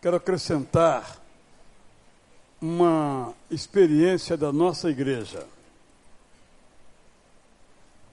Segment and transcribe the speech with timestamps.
[0.00, 1.18] quero acrescentar
[2.60, 5.44] uma experiência da nossa igreja.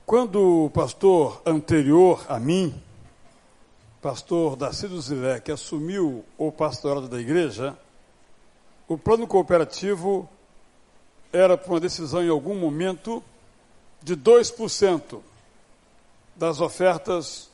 [0.05, 2.73] Quando o pastor anterior a mim,
[4.01, 7.77] pastor Darcy Zilé, que assumiu o pastorado da igreja,
[8.87, 10.29] o plano cooperativo
[11.31, 13.23] era, por uma decisão em algum momento,
[14.01, 15.21] de 2%
[16.35, 17.49] das ofertas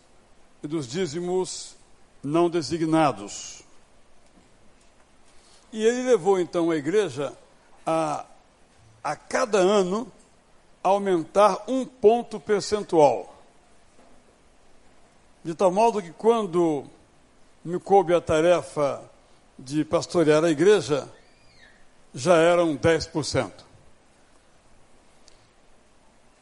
[0.63, 1.75] e dos dízimos
[2.23, 3.63] não designados.
[5.71, 7.33] E ele levou então a igreja
[7.85, 8.25] a,
[9.03, 10.11] a cada ano
[10.83, 13.35] aumentar um ponto percentual.
[15.43, 16.85] De tal modo que quando
[17.63, 19.03] me coube a tarefa
[19.57, 21.07] de pastorear a igreja,
[22.13, 23.51] já eram 10%.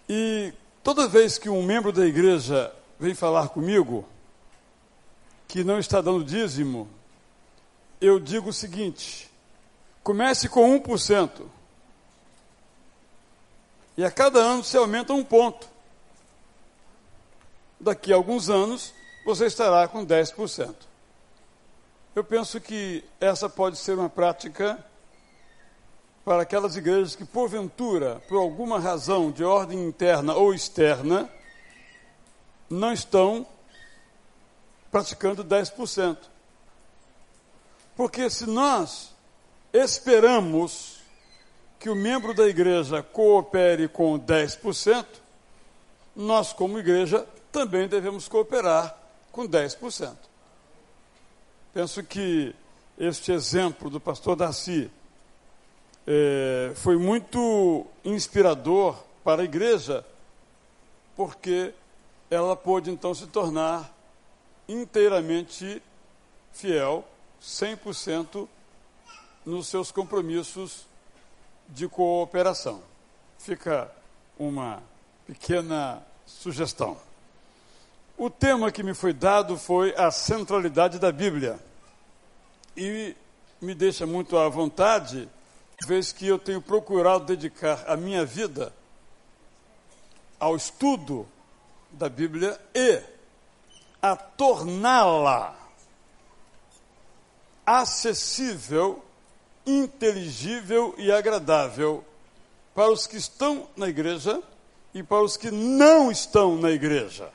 [0.07, 0.53] E
[0.83, 4.05] toda vez que um membro da igreja vem falar comigo
[5.47, 6.87] que não está dando dízimo,
[7.99, 9.29] eu digo o seguinte:
[10.03, 11.45] comece com 1%.
[13.97, 15.67] E a cada ano se aumenta um ponto.
[17.79, 18.93] Daqui a alguns anos,
[19.25, 20.73] você estará com 10%.
[22.15, 24.83] Eu penso que essa pode ser uma prática
[26.25, 31.29] para aquelas igrejas que, porventura, por alguma razão de ordem interna ou externa,
[32.69, 33.45] não estão
[34.91, 36.17] praticando 10%.
[37.99, 39.13] Porque se nós
[39.73, 41.01] esperamos
[41.77, 45.05] que o membro da igreja coopere com 10%,
[46.15, 48.97] nós, como igreja, também devemos cooperar
[49.33, 50.15] com 10%.
[51.73, 52.55] Penso que
[52.97, 54.89] este exemplo do pastor Darcy
[56.07, 60.05] é, foi muito inspirador para a igreja,
[61.17, 61.73] porque
[62.31, 63.93] ela pôde então se tornar
[64.69, 65.83] inteiramente
[66.53, 67.03] fiel,
[67.41, 68.47] 100%
[69.45, 70.85] nos seus compromissos
[71.67, 72.81] de cooperação.
[73.37, 73.91] Fica
[74.37, 74.81] uma
[75.25, 76.97] pequena sugestão.
[78.17, 81.59] O tema que me foi dado foi a centralidade da Bíblia.
[82.75, 83.15] E
[83.61, 85.29] me deixa muito à vontade,
[85.85, 88.73] vez que eu tenho procurado dedicar a minha vida
[90.39, 91.27] ao estudo
[91.91, 93.01] da Bíblia e
[94.01, 95.58] a torná-la
[97.69, 99.03] acessível,
[99.63, 102.03] inteligível e agradável
[102.73, 104.41] para os que estão na igreja
[104.91, 107.31] e para os que não estão na igreja.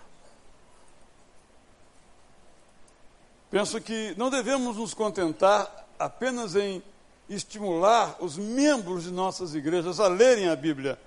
[3.49, 6.83] Penso que não devemos nos contentar apenas em
[7.29, 10.99] estimular os membros de nossas igrejas a lerem a Bíblia,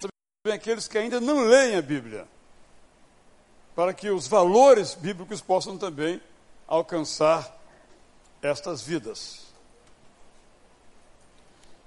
[0.00, 2.26] também aqueles que ainda não leem a Bíblia
[3.76, 6.20] para que os valores bíblicos possam também
[6.66, 7.63] alcançar
[8.44, 9.46] estas vidas.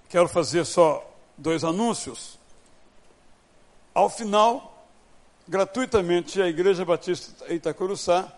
[0.10, 1.08] Quero fazer só
[1.38, 2.40] dois anúncios.
[3.94, 4.88] Ao final,
[5.48, 8.32] gratuitamente, a Igreja Batista Itacuruçá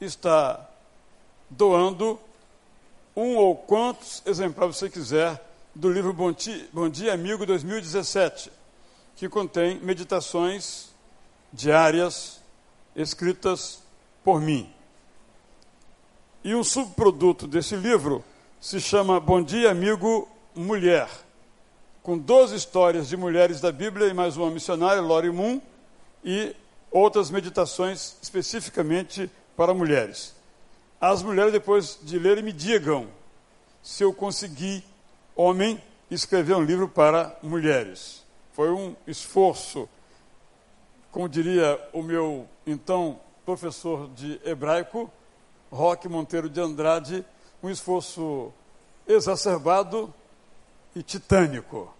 [0.00, 0.68] está
[1.48, 2.18] doando
[3.14, 5.40] um ou quantos exemplares você quiser
[5.74, 8.50] do livro Bom Dia, Bom Dia Amigo 2017,
[9.14, 10.90] que contém meditações
[11.52, 12.40] diárias
[12.96, 13.82] escritas
[14.24, 14.79] por mim.
[16.42, 18.24] E um subproduto desse livro
[18.58, 21.08] se chama Bom Dia, Amigo Mulher,
[22.02, 25.60] com 12 histórias de mulheres da Bíblia e mais uma missionária, Lori Moon,
[26.24, 26.56] e
[26.90, 30.34] outras meditações especificamente para mulheres.
[30.98, 33.08] As mulheres, depois de lerem, me digam
[33.82, 34.82] se eu consegui,
[35.36, 35.78] homem,
[36.10, 38.24] escrever um livro para mulheres.
[38.52, 39.88] Foi um esforço
[41.10, 45.10] como diria o meu então professor de hebraico,
[45.70, 47.24] Roque Monteiro de Andrade,
[47.62, 48.52] um esforço
[49.06, 50.12] exacerbado
[50.94, 51.92] e titânico.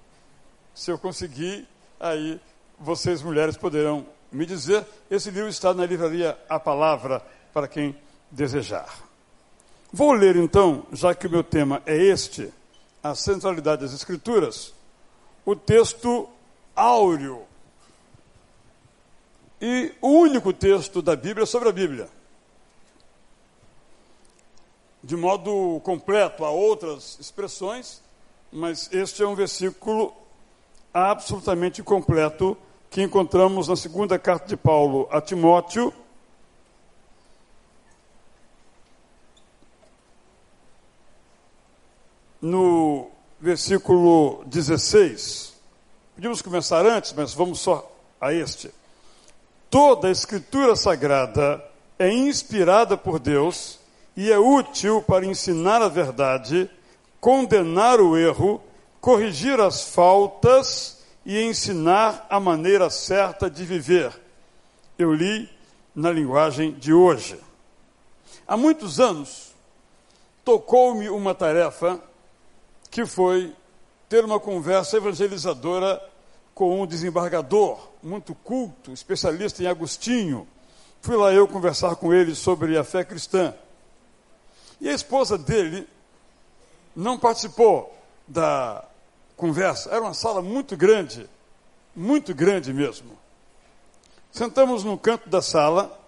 [0.75, 2.41] Se eu conseguir, aí
[2.79, 4.87] vocês mulheres poderão me dizer.
[5.11, 7.23] Esse livro está na livraria A Palavra
[7.53, 7.97] para quem
[8.31, 8.89] desejar.
[9.93, 12.53] Vou ler então, já que o meu tema é este,
[13.03, 14.73] a centralidade das Escrituras,
[15.45, 16.29] o texto
[16.77, 17.43] áureo
[19.61, 22.09] e o único texto da Bíblia sobre a Bíblia.
[25.03, 28.03] De modo completo, há outras expressões,
[28.53, 30.13] mas este é um versículo
[30.93, 32.57] absolutamente completo
[32.91, 35.95] que encontramos na segunda carta de Paulo a Timóteo.
[42.43, 43.11] No
[43.41, 45.55] versículo 16.
[46.15, 48.71] Podíamos começar antes, mas vamos só a este.
[49.71, 51.65] Toda a Escritura Sagrada
[51.99, 53.80] é inspirada por Deus
[54.21, 56.71] e é útil para ensinar a verdade,
[57.19, 58.63] condenar o erro,
[59.01, 64.13] corrigir as faltas e ensinar a maneira certa de viver.
[64.99, 65.49] Eu li
[65.95, 67.41] na linguagem de hoje.
[68.47, 69.55] Há muitos anos,
[70.45, 71.99] tocou-me uma tarefa
[72.91, 73.55] que foi
[74.07, 75.99] ter uma conversa evangelizadora
[76.55, 80.47] com um desembargador muito culto, especialista em Agostinho.
[81.01, 83.55] Fui lá eu conversar com ele sobre a fé cristã.
[84.81, 85.89] E a esposa dele
[86.97, 87.95] não participou
[88.27, 88.85] da
[89.37, 89.91] conversa.
[89.91, 91.29] Era uma sala muito grande,
[91.95, 93.19] muito grande mesmo.
[94.33, 95.99] Sentamos no canto da sala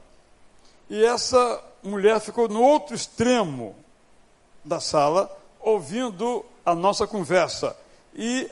[0.88, 3.74] e essa mulher ficou no outro extremo
[4.64, 5.30] da sala,
[5.60, 7.76] ouvindo a nossa conversa.
[8.14, 8.48] E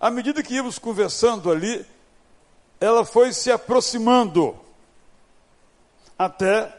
[0.00, 1.86] à medida que íamos conversando ali,
[2.80, 4.56] ela foi se aproximando
[6.18, 6.77] até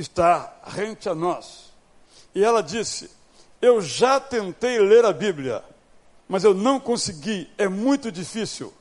[0.00, 1.72] estar rente a nós.
[2.34, 3.10] E ela disse:
[3.60, 5.62] Eu já tentei ler a Bíblia,
[6.28, 8.72] mas eu não consegui, é muito difícil.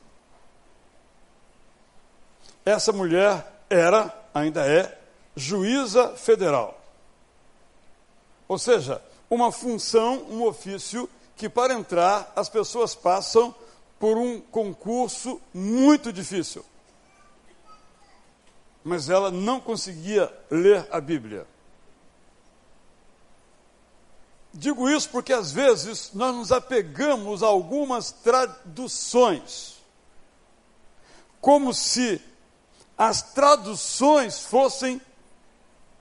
[2.66, 4.98] Essa mulher era, ainda é,
[5.36, 6.80] juíza federal.
[8.48, 13.54] Ou seja, uma função, um ofício que para entrar as pessoas passam
[14.00, 16.66] por um concurso muito difícil
[18.84, 21.46] mas ela não conseguia ler a Bíblia.
[24.54, 29.78] Digo isso porque às vezes nós nos apegamos a algumas traduções,
[31.40, 32.22] como se
[32.98, 35.00] as traduções fossem,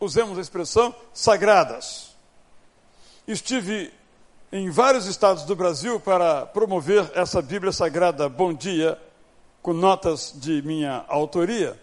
[0.00, 2.16] usemos a expressão, sagradas.
[3.26, 3.92] Estive
[4.50, 8.98] em vários estados do Brasil para promover essa Bíblia Sagrada Bom Dia,
[9.60, 11.78] com notas de minha autoria.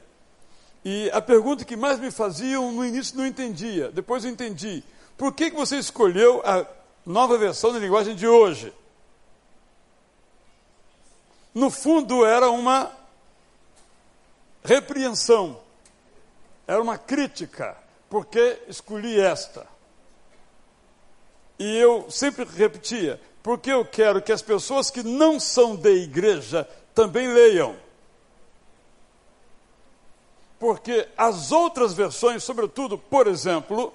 [0.86, 4.84] E a pergunta que mais me faziam no início não entendia, depois eu entendi.
[5.18, 6.64] Por que, que você escolheu a
[7.04, 8.72] nova versão da linguagem de hoje?
[11.56, 12.92] No fundo, era uma
[14.64, 15.60] repreensão,
[16.68, 17.76] era uma crítica,
[18.08, 19.66] porque escolhi esta.
[21.58, 26.70] E eu sempre repetia, porque eu quero que as pessoas que não são de igreja
[26.94, 27.85] também leiam
[30.66, 33.94] porque as outras versões, sobretudo, por exemplo,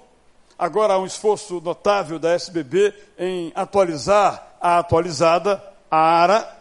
[0.57, 6.57] agora há um esforço notável da SBB em atualizar a atualizada, a ARA,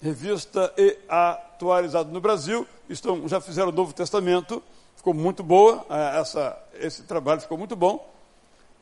[0.00, 4.62] revista e atualizada no Brasil, estão, já fizeram o Novo Testamento,
[4.94, 8.08] ficou muito boa, é, essa, esse trabalho ficou muito bom.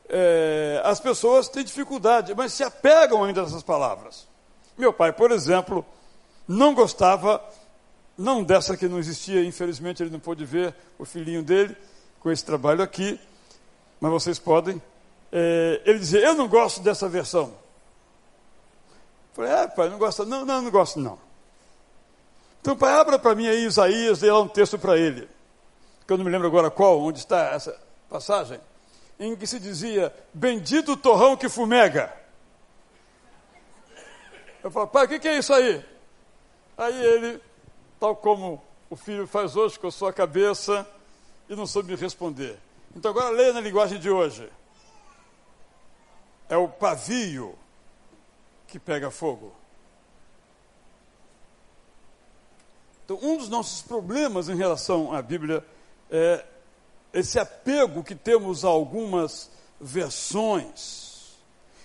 [0.07, 4.27] É, as pessoas têm dificuldade, mas se apegam ainda a essas palavras.
[4.77, 5.83] Meu pai, por exemplo,
[6.47, 7.43] não gostava
[8.17, 11.75] não dessa que não existia, infelizmente ele não pôde ver o filhinho dele
[12.19, 13.19] com esse trabalho aqui,
[13.99, 14.81] mas vocês podem.
[15.31, 17.53] É, ele dizia: Eu não gosto dessa versão.
[19.29, 20.25] Eu falei: É, pai, não gosta?
[20.25, 21.17] Não, não, não gosto não.
[22.61, 25.27] Então, pai, abra para mim aí Isaías, dê lá um texto para ele,
[26.07, 27.77] que eu não me lembro agora qual, onde está essa
[28.09, 28.59] passagem,
[29.19, 32.13] em que se dizia: Bendito o torrão que fumega.
[34.63, 35.83] Eu falo, pai, o que, que é isso aí?
[36.77, 37.41] Aí ele
[38.03, 40.85] tal como o filho faz hoje com a sua cabeça
[41.47, 42.59] e não soube me responder.
[42.93, 44.51] Então agora leia na linguagem de hoje.
[46.49, 47.57] É o pavio
[48.67, 49.53] que pega fogo.
[53.05, 55.65] Então, um dos nossos problemas em relação à Bíblia
[56.11, 56.45] é
[57.13, 59.49] esse apego que temos a algumas
[59.79, 61.37] versões.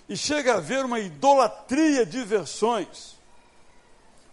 [0.09, 3.18] E chega a haver uma idolatria de versões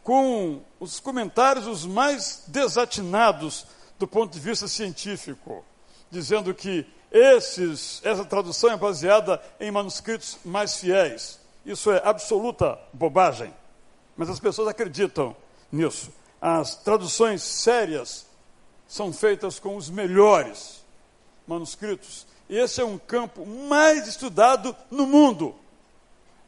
[0.06, 3.66] com os comentários os mais desatinados
[3.98, 5.64] do ponto de vista científico,
[6.08, 11.40] dizendo que esses, essa tradução é baseada em manuscritos mais fiéis.
[11.64, 13.52] Isso é absoluta bobagem,
[14.16, 15.34] mas as pessoas acreditam
[15.72, 16.12] nisso.
[16.40, 18.26] As traduções sérias
[18.86, 20.84] são feitas com os melhores
[21.48, 22.28] manuscritos.
[22.48, 25.52] E esse é um campo mais estudado no mundo.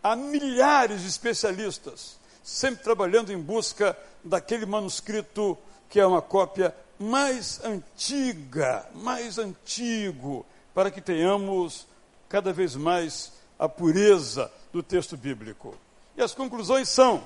[0.00, 2.17] Há milhares de especialistas
[2.48, 10.90] sempre trabalhando em busca daquele manuscrito que é uma cópia mais antiga, mais antigo, para
[10.90, 11.86] que tenhamos
[12.26, 15.76] cada vez mais a pureza do texto bíblico.
[16.16, 17.22] E as conclusões são: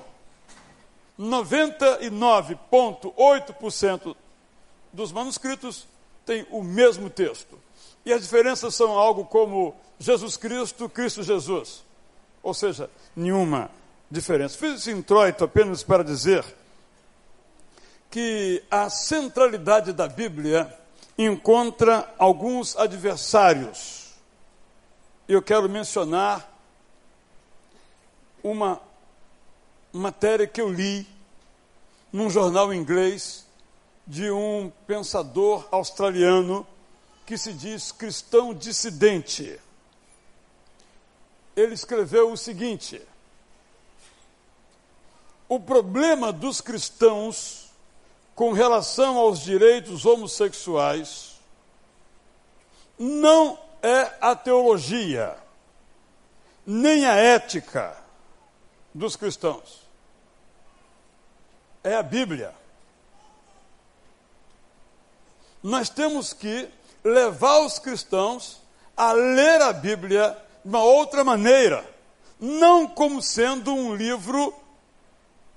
[1.17, 4.13] 99,8%
[4.91, 5.87] dos manuscritos
[6.25, 7.57] têm o mesmo texto.
[8.05, 11.81] E as diferenças são algo como Jesus Cristo, Cristo Jesus.
[12.43, 13.71] Ou seja, nenhuma
[14.09, 14.57] diferença.
[14.57, 16.43] Fiz esse introito apenas para dizer
[18.09, 20.71] que a centralidade da Bíblia
[21.17, 24.13] encontra alguns adversários.
[25.27, 26.47] Eu quero mencionar
[28.43, 28.79] uma
[29.91, 31.07] matéria que eu li
[32.11, 33.45] num jornal inglês
[34.05, 36.67] de um pensador australiano
[37.25, 39.59] que se diz cristão dissidente.
[41.55, 43.01] Ele escreveu o seguinte:
[45.47, 47.69] O problema dos cristãos
[48.35, 51.33] com relação aos direitos homossexuais
[52.97, 55.35] não é a teologia,
[56.65, 57.95] nem a ética
[58.93, 59.81] dos cristãos.
[61.83, 62.53] É a Bíblia.
[65.61, 66.69] Nós temos que
[67.03, 68.61] levar os cristãos
[68.95, 71.85] a ler a Bíblia de uma outra maneira,
[72.39, 74.53] não como sendo um livro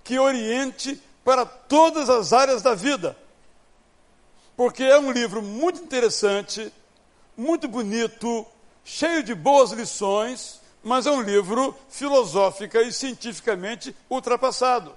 [0.07, 3.17] que oriente para todas as áreas da vida.
[4.57, 6.73] Porque é um livro muito interessante,
[7.37, 8.47] muito bonito,
[8.85, 14.97] cheio de boas lições, mas é um livro filosófica e cientificamente ultrapassado.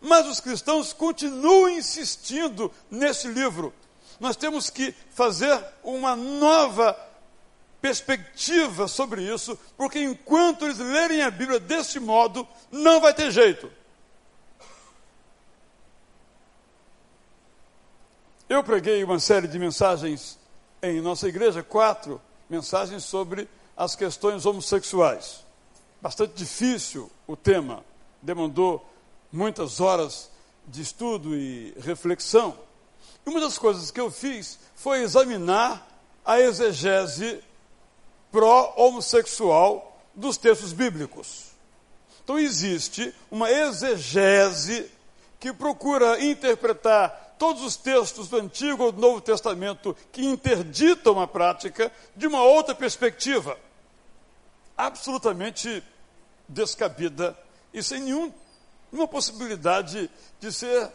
[0.00, 3.74] Mas os cristãos continuam insistindo nesse livro.
[4.18, 6.98] Nós temos que fazer uma nova
[7.82, 13.70] perspectiva sobre isso, porque enquanto eles lerem a Bíblia desse modo, não vai ter jeito.
[18.48, 20.38] Eu preguei uma série de mensagens
[20.80, 25.44] em nossa igreja, quatro mensagens sobre as questões homossexuais.
[26.00, 27.84] Bastante difícil o tema,
[28.22, 28.88] demandou
[29.32, 30.30] muitas horas
[30.64, 32.56] de estudo e reflexão.
[33.26, 35.84] E uma das coisas que eu fiz foi examinar
[36.24, 37.42] a exegese
[38.30, 41.46] pró-homossexual dos textos bíblicos.
[42.22, 44.88] Então existe uma exegese
[45.40, 51.26] que procura interpretar todos os textos do Antigo ou do Novo Testamento que interditam a
[51.26, 53.58] prática de uma outra perspectiva,
[54.76, 55.82] absolutamente
[56.48, 57.36] descabida
[57.72, 58.32] e sem nenhum,
[58.90, 60.90] nenhuma possibilidade de ser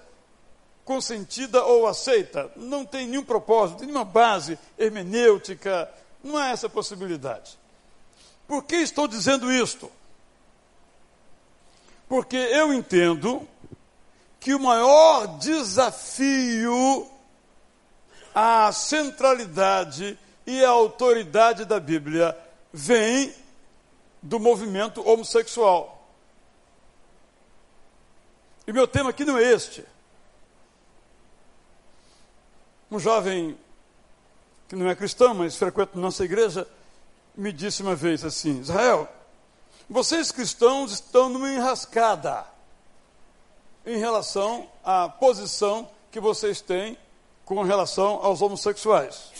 [0.84, 2.52] consentida ou aceita.
[2.56, 5.90] Não tem nenhum propósito, tem nenhuma base hermenêutica,
[6.24, 7.58] não há essa possibilidade.
[8.48, 9.92] Por que estou dizendo isto?
[12.10, 13.48] Porque eu entendo
[14.42, 17.08] que o maior desafio
[18.34, 20.18] à centralidade
[20.48, 22.36] e à autoridade da Bíblia
[22.74, 23.32] vem
[24.20, 26.12] do movimento homossexual.
[28.66, 29.86] E meu tema aqui não é este.
[32.90, 33.56] Um jovem
[34.68, 36.68] que não é cristão, mas frequenta nossa igreja,
[37.36, 39.08] me disse uma vez assim: Israel,
[39.88, 42.51] vocês cristãos estão numa enrascada
[43.86, 46.98] em relação à posição que vocês têm
[47.46, 49.32] com relação aos homossexuais.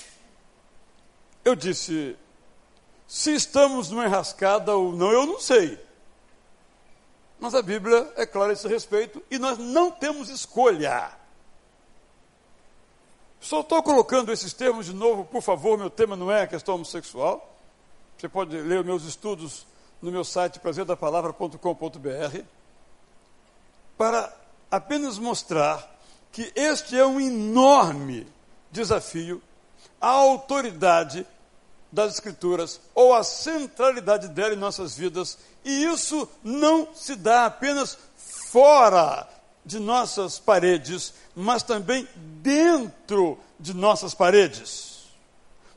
[1.44, 2.16] Eu disse:
[3.08, 5.80] se estamos numa enrascada ou não, eu não sei.
[7.40, 11.12] Mas a Bíblia é clara a esse respeito e nós não temos escolha.
[13.40, 16.76] Só estou colocando esses termos de novo, por favor, meu tema não é a questão
[16.76, 17.58] homossexual.
[18.16, 19.66] Você pode ler meus estudos
[20.00, 22.61] no meu site prazedapalavra.com.br
[24.02, 24.34] para
[24.72, 25.88] apenas mostrar
[26.32, 28.26] que este é um enorme
[28.72, 29.40] desafio
[30.02, 31.24] à autoridade
[31.92, 37.96] das Escrituras ou à centralidade dela em nossas vidas, e isso não se dá apenas
[38.18, 39.30] fora
[39.64, 45.04] de nossas paredes, mas também dentro de nossas paredes.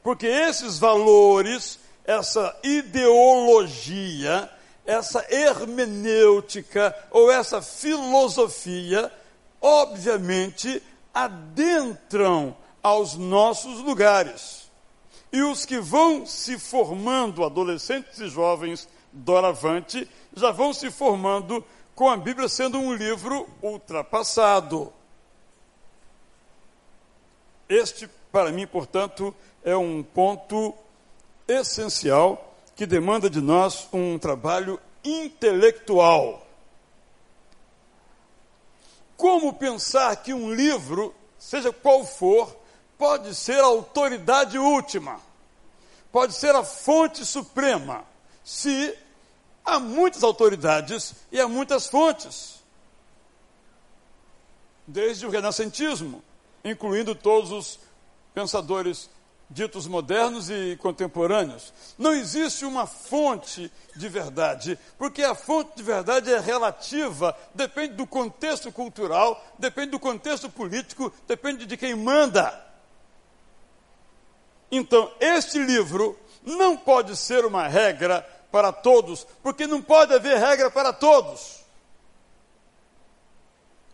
[0.02, 4.50] Porque esses valores, essa ideologia,
[4.86, 9.10] essa hermenêutica ou essa filosofia,
[9.60, 14.70] obviamente, adentram aos nossos lugares.
[15.32, 21.64] E os que vão se formando, adolescentes e jovens, doravante, já vão se formando
[21.94, 24.92] com a Bíblia sendo um livro ultrapassado.
[27.68, 30.74] Este, para mim, portanto, é um ponto
[31.48, 36.44] essencial que demanda de nós um trabalho intelectual.
[39.16, 42.56] Como pensar que um livro, seja qual for,
[42.98, 45.20] pode ser a autoridade última,
[46.10, 48.04] pode ser a fonte suprema,
[48.42, 48.96] se
[49.64, 52.62] há muitas autoridades e há muitas fontes,
[54.86, 56.22] desde o renascentismo,
[56.64, 57.78] incluindo todos os
[58.34, 59.08] pensadores
[59.48, 61.72] ditos modernos e contemporâneos.
[61.98, 68.06] Não existe uma fonte de verdade, porque a fonte de verdade é relativa, depende do
[68.06, 72.62] contexto cultural, depende do contexto político, depende de quem manda.
[74.70, 80.70] Então, este livro não pode ser uma regra para todos, porque não pode haver regra
[80.70, 81.64] para todos.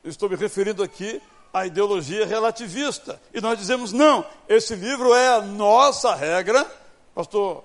[0.02, 1.21] Estou me referindo aqui
[1.52, 3.21] à ideologia relativista.
[3.33, 6.66] E nós dizemos: não, esse livro é a nossa regra.
[7.14, 7.64] Pastor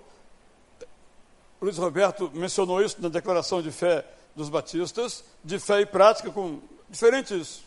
[1.62, 6.60] Luiz Roberto mencionou isso na declaração de fé dos batistas, de fé e prática, com
[6.89, 7.63] diferentes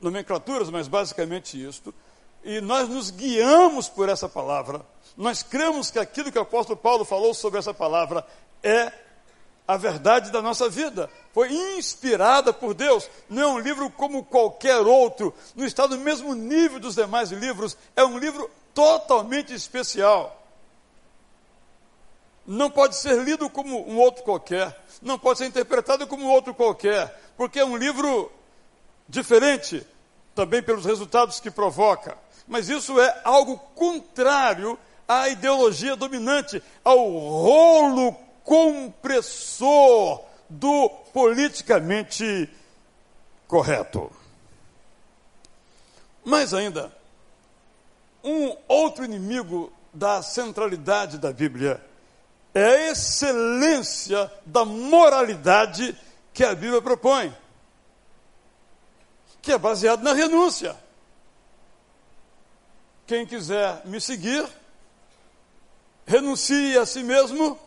[0.00, 1.94] nomenclaturas, mas basicamente isto.
[2.44, 4.84] E nós nos guiamos por essa palavra.
[5.16, 8.26] Nós cremos que aquilo que o apóstolo Paulo falou sobre essa palavra
[8.62, 8.92] é
[9.72, 11.08] a verdade da nossa vida.
[11.32, 13.08] Foi inspirada por Deus.
[13.28, 17.76] Não é um livro como qualquer outro, não está no mesmo nível dos demais livros.
[17.96, 20.38] É um livro totalmente especial.
[22.46, 24.78] Não pode ser lido como um outro qualquer.
[25.00, 27.18] Não pode ser interpretado como um outro qualquer.
[27.36, 28.30] Porque é um livro
[29.08, 29.86] diferente,
[30.34, 32.18] também pelos resultados que provoca.
[32.46, 42.48] Mas isso é algo contrário à ideologia dominante, ao rolo compressor do politicamente
[43.46, 44.10] correto.
[46.24, 46.92] Mais ainda,
[48.22, 51.84] um outro inimigo da centralidade da Bíblia
[52.54, 55.96] é a excelência da moralidade
[56.32, 57.34] que a Bíblia propõe,
[59.40, 60.76] que é baseado na renúncia.
[63.06, 64.46] Quem quiser me seguir,
[66.06, 67.58] renuncie a si mesmo,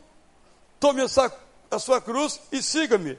[0.79, 3.17] tome a sua cruz e siga-me.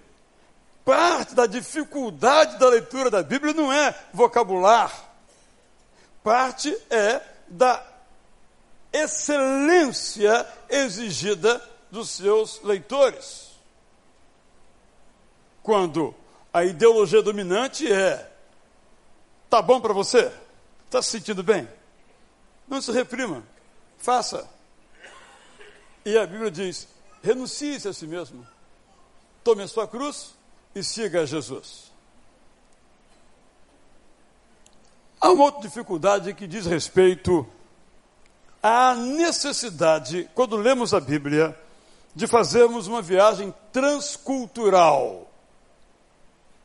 [0.85, 4.93] Parte da dificuldade da leitura da Bíblia não é vocabular,
[6.23, 7.85] parte é da
[8.93, 11.61] excelência exigida
[11.91, 13.51] dos seus leitores.
[15.63, 16.15] Quando
[16.53, 18.31] a ideologia dominante é:
[19.51, 20.33] tá bom para você?
[20.85, 21.69] Está se sentindo bem?
[22.69, 23.43] Não se reprima,
[23.99, 24.49] faça.
[26.05, 26.87] E a Bíblia diz:
[27.27, 28.47] renuncie-se a si mesmo,
[29.43, 30.37] tome a sua cruz
[30.73, 31.91] e siga a Jesus.
[35.21, 37.45] Há uma outra dificuldade que diz respeito
[38.63, 41.59] à necessidade, quando lemos a Bíblia,
[42.15, 45.29] de fazermos uma viagem transcultural.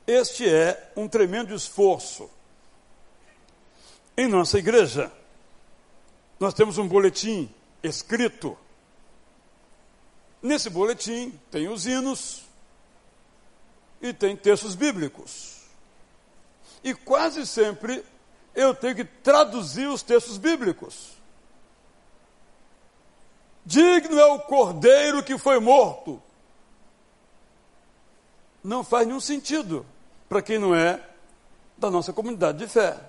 [0.06, 2.30] Este é um tremendo esforço.
[4.16, 5.12] Em nossa igreja,
[6.40, 7.50] nós temos um boletim
[7.82, 8.56] escrito.
[10.42, 12.44] Nesse boletim tem os hinos
[14.02, 15.62] e tem textos bíblicos.
[16.84, 18.04] E quase sempre
[18.56, 21.12] eu tenho que traduzir os textos bíblicos.
[23.64, 26.22] Digno é o cordeiro que foi morto.
[28.64, 29.86] Não faz nenhum sentido
[30.28, 31.08] para quem não é
[31.78, 33.00] da nossa comunidade de fé.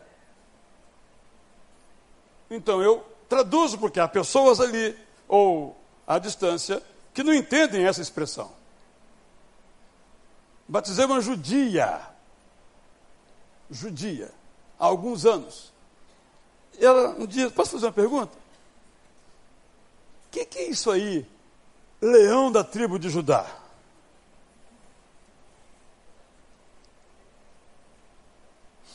[2.50, 4.94] Então eu Traduzo porque há pessoas ali,
[5.26, 5.74] ou
[6.06, 6.82] à distância,
[7.12, 8.53] que não entendem essa expressão.
[10.66, 12.01] Batizei uma judia,
[13.70, 14.31] judia,
[14.79, 15.72] há alguns anos.
[16.81, 18.33] Ela um dia, posso fazer uma pergunta?
[20.27, 21.27] O que, que é isso aí,
[22.01, 23.46] leão da tribo de Judá?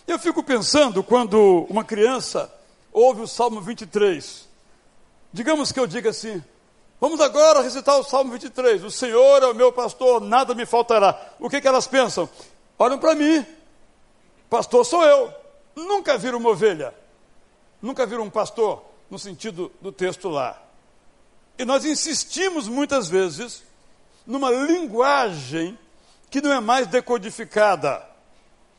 [0.07, 2.51] Eu fico pensando quando uma criança
[2.93, 4.47] ouve o Salmo 23.
[5.33, 6.41] Digamos que eu diga assim:
[6.99, 8.83] vamos agora recitar o Salmo 23.
[8.83, 11.33] O Senhor é o meu pastor, nada me faltará.
[11.39, 12.29] O que, que elas pensam?
[12.77, 13.45] Olham para mim,
[14.49, 15.33] pastor sou eu.
[15.75, 16.93] Nunca viram uma ovelha,
[17.81, 20.61] nunca viram um pastor, no sentido do texto lá.
[21.57, 23.63] E nós insistimos muitas vezes
[24.25, 25.77] numa linguagem
[26.29, 28.05] que não é mais decodificada.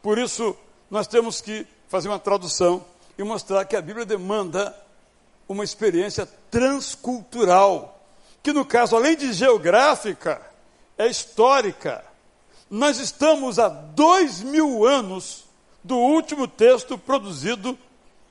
[0.02, 0.56] Por isso,
[0.90, 2.84] nós temos que fazer uma tradução
[3.16, 4.76] e mostrar que a Bíblia demanda
[5.48, 7.97] uma experiência transcultural,
[8.48, 10.40] que no caso, além de geográfica,
[10.96, 12.02] é histórica.
[12.70, 15.44] Nós estamos há dois mil anos
[15.84, 17.78] do último texto produzido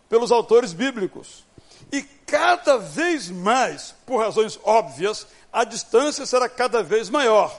[0.09, 1.45] pelos autores bíblicos.
[1.91, 7.55] E cada vez mais, por razões óbvias, a distância será cada vez maior.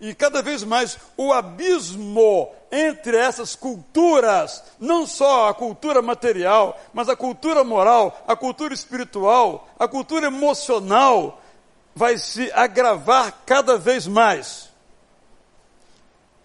[0.00, 7.10] E cada vez mais o abismo entre essas culturas, não só a cultura material, mas
[7.10, 11.42] a cultura moral, a cultura espiritual, a cultura emocional,
[11.94, 14.68] vai se agravar cada vez mais.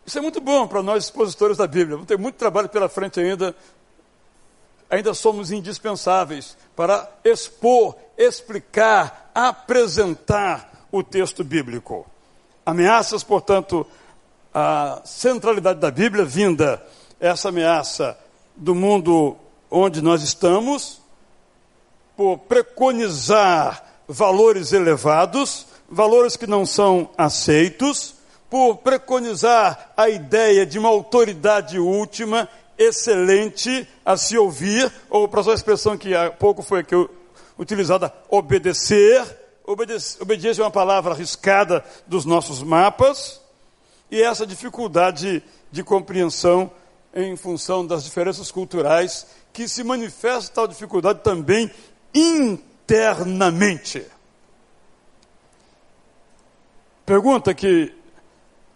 [0.06, 1.96] Isso é muito bom para nós expositores da Bíblia.
[1.96, 3.56] Vamos ter muito trabalho pela frente ainda.
[4.90, 12.08] Ainda somos indispensáveis para expor, explicar, apresentar o texto bíblico.
[12.66, 13.86] Ameaças, portanto,
[14.54, 16.84] a centralidade da Bíblia vinda,
[17.20, 18.18] essa ameaça
[18.56, 19.38] do mundo
[19.70, 21.00] onde nós estamos,
[22.18, 28.16] por preconizar valores elevados, valores que não são aceitos,
[28.50, 35.52] por preconizar a ideia de uma autoridade última, excelente a se ouvir, ou para usar
[35.52, 36.96] a expressão que há pouco foi aqui
[37.58, 39.24] utilizada, obedecer.
[39.68, 43.40] obediência é uma palavra arriscada dos nossos mapas,
[44.10, 46.72] e essa dificuldade de compreensão
[47.14, 51.70] em função das diferenças culturais, que se manifesta tal dificuldade também
[52.90, 54.04] internamente.
[57.06, 57.94] Pergunta que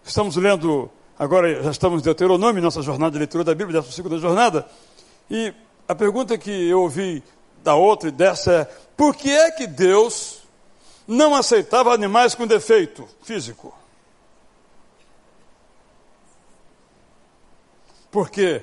[0.04, 4.20] estamos lendo, agora já estamos em Deuteronômio, nossa jornada de leitura da Bíblia, dessa segunda
[4.20, 4.68] jornada,
[5.30, 5.52] e
[5.88, 7.24] a pergunta que eu ouvi
[7.64, 10.44] da outra e dessa é: por que é que Deus
[11.08, 13.76] não aceitava animais com defeito físico?
[18.12, 18.62] Porque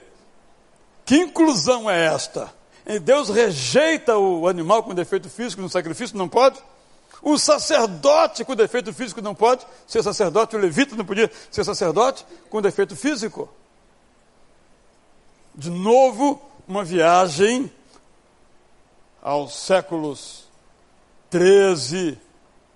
[1.05, 2.60] que inclusão é esta?
[3.03, 6.59] Deus rejeita o animal com defeito físico no sacrifício, não pode?
[7.23, 12.25] O sacerdote com defeito físico não pode ser sacerdote, o levita não podia ser sacerdote
[12.49, 13.49] com defeito físico.
[15.55, 17.71] De novo, uma viagem
[19.23, 20.49] aos séculos
[21.29, 22.19] 13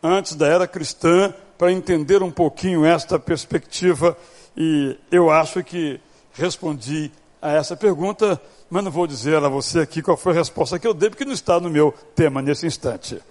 [0.02, 4.16] antes da era cristã para entender um pouquinho esta perspectiva
[4.56, 5.98] e eu acho que
[6.34, 7.10] respondi
[7.44, 10.86] a essa pergunta, mas não vou dizer a você aqui qual foi a resposta que
[10.86, 13.22] eu dei, porque não está no meu tema nesse instante.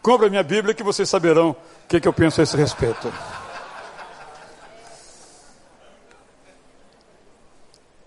[0.00, 3.12] Compre a minha Bíblia que vocês saberão o que, que eu penso a esse respeito.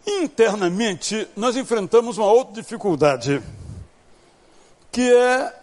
[0.07, 3.39] Internamente, nós enfrentamos uma outra dificuldade,
[4.91, 5.53] que é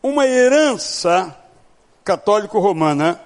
[0.00, 1.36] uma herança
[2.04, 3.20] católico-romana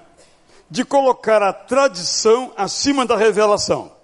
[0.71, 3.94] de colocar a tradição acima da revelação.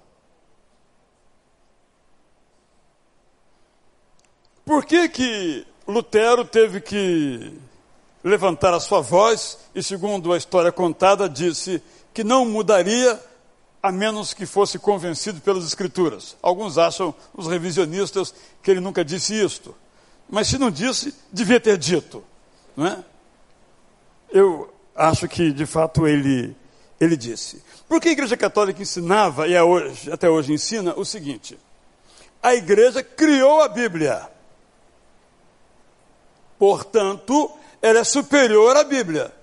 [4.65, 7.59] Por que que Lutero teve que
[8.23, 11.81] levantar a sua voz e, segundo a história contada, disse
[12.13, 13.19] que não mudaria
[13.81, 16.37] a menos que fosse convencido pelas Escrituras.
[16.41, 19.75] Alguns acham, os revisionistas, que ele nunca disse isto.
[20.29, 22.23] Mas se não disse, devia ter dito.
[22.77, 23.03] Não é?
[24.31, 26.55] Eu acho que, de fato, ele,
[26.99, 27.61] ele disse.
[27.87, 31.57] Porque a Igreja Católica ensinava, e é hoje, até hoje ensina, o seguinte:
[32.41, 34.30] a Igreja criou a Bíblia.
[36.61, 39.33] Portanto, ela é superior à Bíblia.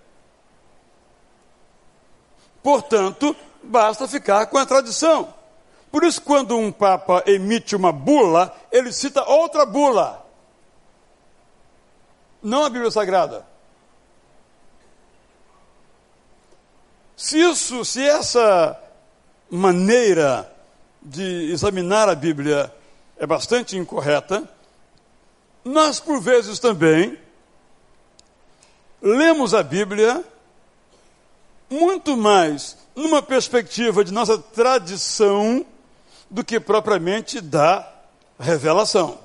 [2.63, 5.35] Portanto, basta ficar com a tradição.
[5.91, 10.25] Por isso, quando um Papa emite uma bula, ele cita outra bula.
[12.41, 13.45] Não a Bíblia Sagrada.
[17.17, 18.81] Se isso, se essa
[19.51, 20.49] maneira
[21.03, 22.73] de examinar a Bíblia
[23.17, 24.49] é bastante incorreta,
[25.69, 27.19] nós, por vezes, também
[29.03, 30.25] lemos a Bíblia
[31.69, 35.65] muito mais numa perspectiva de nossa tradição
[36.31, 37.87] do que propriamente da
[38.41, 39.19] revelação.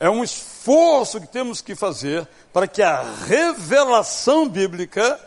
[0.00, 5.18] É um esforço que temos que fazer para que a revelação bíblica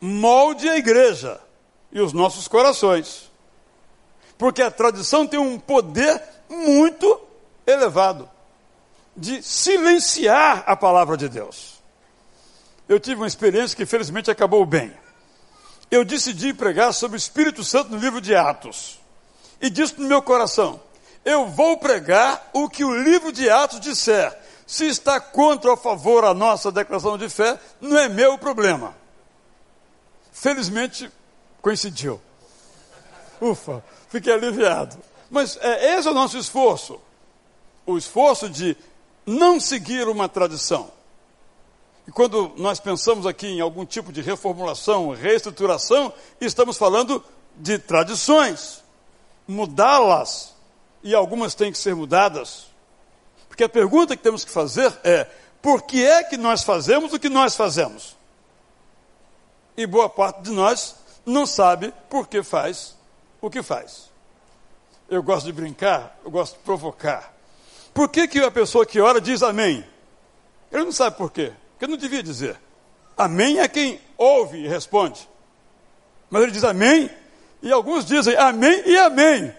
[0.00, 1.40] molde a igreja
[1.90, 3.28] e os nossos corações.
[4.38, 7.31] Porque a tradição tem um poder muito
[7.66, 8.28] elevado
[9.16, 11.82] de silenciar a palavra de Deus.
[12.88, 14.92] Eu tive uma experiência que felizmente acabou bem.
[15.90, 19.00] Eu decidi pregar sobre o Espírito Santo no livro de Atos.
[19.60, 20.80] E disse no meu coração:
[21.24, 24.36] eu vou pregar o que o livro de Atos disser.
[24.66, 28.94] Se está contra ou a favor a nossa declaração de fé, não é meu problema.
[30.32, 31.10] Felizmente
[31.60, 32.20] coincidiu.
[33.40, 34.96] Ufa, fiquei aliviado.
[35.30, 37.00] Mas é, esse é o nosso esforço
[37.86, 38.76] o esforço de
[39.26, 40.90] não seguir uma tradição.
[42.06, 47.22] E quando nós pensamos aqui em algum tipo de reformulação, reestruturação, estamos falando
[47.56, 48.82] de tradições.
[49.46, 50.54] Mudá-las,
[51.02, 52.66] e algumas têm que ser mudadas.
[53.48, 55.24] Porque a pergunta que temos que fazer é:
[55.60, 58.16] por que é que nós fazemos o que nós fazemos?
[59.76, 62.96] E boa parte de nós não sabe por que faz
[63.40, 64.10] o que faz.
[65.08, 67.31] Eu gosto de brincar, eu gosto de provocar.
[67.92, 69.84] Por que, que a pessoa que ora diz amém?
[70.70, 71.52] Ele não sabe por quê.
[71.72, 72.58] Porque não devia dizer.
[73.16, 75.28] Amém é quem ouve e responde.
[76.30, 77.10] Mas ele diz amém,
[77.60, 79.54] e alguns dizem amém e amém.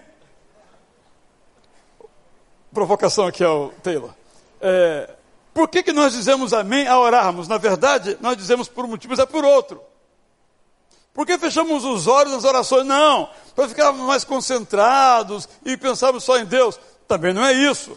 [2.72, 4.12] Provocação aqui ao Taylor.
[4.60, 5.08] É,
[5.52, 7.46] por que, que nós dizemos amém a orarmos?
[7.46, 9.80] Na verdade, nós dizemos por um motivo, mas é por outro.
[11.14, 12.84] Por que fechamos os olhos nas orações?
[12.84, 16.78] Não, para ficarmos mais concentrados e pensarmos só em Deus.
[17.06, 17.96] Também não é isso.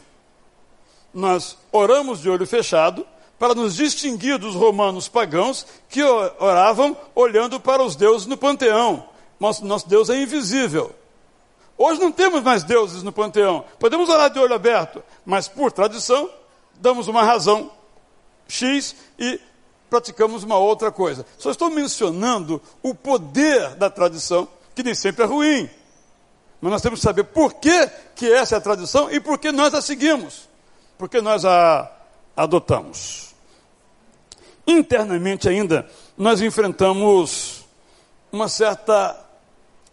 [1.13, 3.05] Nós oramos de olho fechado
[3.39, 9.07] para nos distinguir dos romanos pagãos que oravam olhando para os deuses no panteão.
[9.39, 10.93] Nosso, nosso Deus é invisível.
[11.77, 13.63] Hoje não temos mais deuses no panteão.
[13.79, 16.29] Podemos orar de olho aberto, mas por tradição,
[16.75, 17.71] damos uma razão
[18.47, 19.39] X e
[19.89, 21.25] praticamos uma outra coisa.
[21.37, 25.69] Só estou mencionando o poder da tradição, que nem sempre é ruim.
[26.59, 29.51] Mas nós temos que saber por que, que essa é a tradição e por que
[29.51, 30.46] nós a seguimos.
[30.97, 31.91] Porque nós a
[32.35, 33.33] adotamos.
[34.65, 37.65] Internamente ainda, nós enfrentamos
[38.31, 39.17] uma certa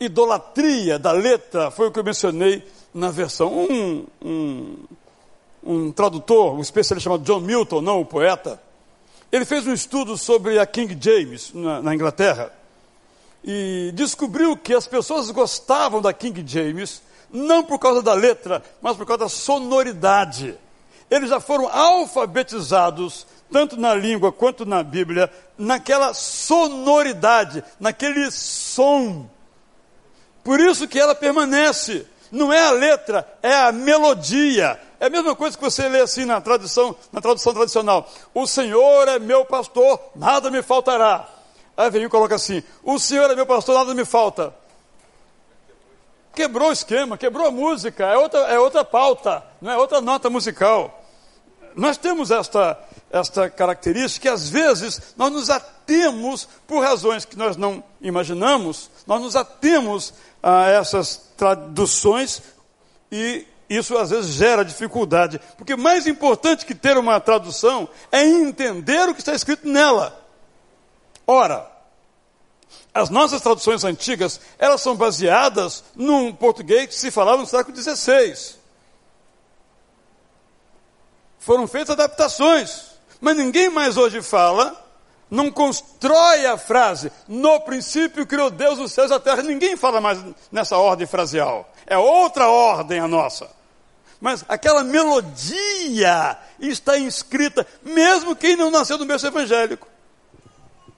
[0.01, 3.53] idolatria da letra, foi o que eu mencionei na versão.
[3.53, 4.77] Um, um,
[5.62, 8.61] um tradutor, um especialista chamado John Milton, não o poeta,
[9.33, 12.53] ele fez um estudo sobre a King James, na, na Inglaterra,
[13.43, 18.97] e descobriu que as pessoas gostavam da King James, não por causa da letra, mas
[18.97, 20.57] por causa da sonoridade.
[21.11, 29.29] Eles já foram alfabetizados, tanto na língua quanto na Bíblia, naquela sonoridade, naquele som.
[30.43, 32.07] Por isso que ela permanece.
[32.31, 36.25] Não é a letra, é a melodia, é a mesma coisa que você lê assim
[36.25, 38.11] na tradução, na tradução tradicional.
[38.35, 41.29] O Senhor é meu pastor, nada me faltará.
[41.77, 44.53] Aí vem e coloca assim: O Senhor é meu pastor, nada me falta.
[46.35, 50.29] Quebrou o esquema, quebrou a música, é outra, é outra pauta, não é outra nota
[50.29, 51.03] musical.
[51.75, 52.79] Nós temos esta,
[53.11, 59.20] esta característica que às vezes nós nos atemos por razões que nós não imaginamos, nós
[59.20, 62.42] nos atemos a essas traduções
[63.11, 69.09] e isso às vezes gera dificuldade, porque mais importante que ter uma tradução é entender
[69.09, 70.20] o que está escrito nela.
[71.27, 71.74] Ora,
[72.94, 78.54] as nossas traduções antigas, elas são baseadas num português que se falava no século XVI.
[81.40, 84.80] Foram feitas adaptações, mas ninguém mais hoje fala,
[85.28, 89.42] não constrói a frase, no princípio criou Deus os céus e a terra.
[89.42, 91.68] Ninguém fala mais nessa ordem fraseal.
[91.87, 93.50] É outra ordem a nossa.
[94.20, 99.88] Mas aquela melodia está inscrita, mesmo quem não nasceu no berço evangélico.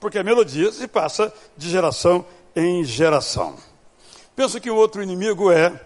[0.06, 3.56] Porque a melodia se passa de geração em geração.
[4.36, 5.84] Penso que o outro inimigo é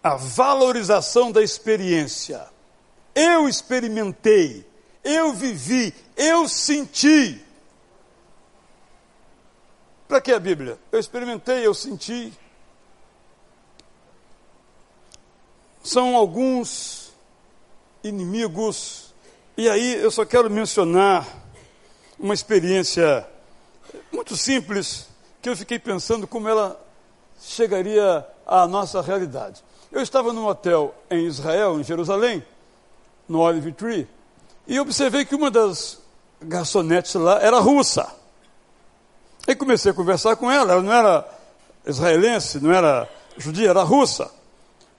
[0.00, 2.46] a valorização da experiência.
[3.12, 4.64] Eu experimentei,
[5.02, 7.44] eu vivi, eu senti.
[10.06, 10.78] Para que a Bíblia?
[10.92, 12.32] Eu experimentei, eu senti,
[15.82, 17.12] são alguns
[18.04, 19.12] inimigos.
[19.56, 21.26] E aí eu só quero mencionar
[22.20, 23.28] uma experiência
[24.18, 25.06] muito simples
[25.40, 26.76] que eu fiquei pensando como ela
[27.40, 29.62] chegaria à nossa realidade.
[29.92, 32.44] Eu estava num hotel em Israel, em Jerusalém,
[33.28, 34.08] no Olive Tree,
[34.66, 36.00] e observei que uma das
[36.42, 38.12] garçonetes lá era russa.
[39.46, 41.24] Aí comecei a conversar com ela, ela não era
[41.86, 44.28] israelense, não era judia, era russa.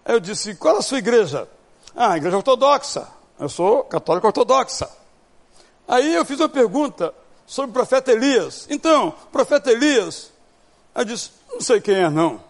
[0.05, 1.45] Aí eu disse: qual é a sua igreja?
[1.93, 3.05] Ah, igreja ortodoxa.
[3.37, 4.89] Eu sou católico ortodoxa.
[5.85, 7.13] Aí eu fiz uma pergunta
[7.49, 8.67] sobre o profeta Elias.
[8.69, 10.31] Então, profeta Elias,
[10.93, 12.43] eu disse: não sei quem é, não.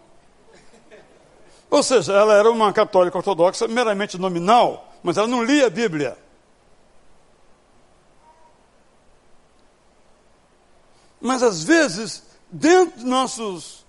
[1.69, 6.17] Ou seja, ela era uma católica ortodoxa meramente nominal, mas ela não lia a Bíblia.
[11.21, 13.85] Mas às vezes, dentro de nossos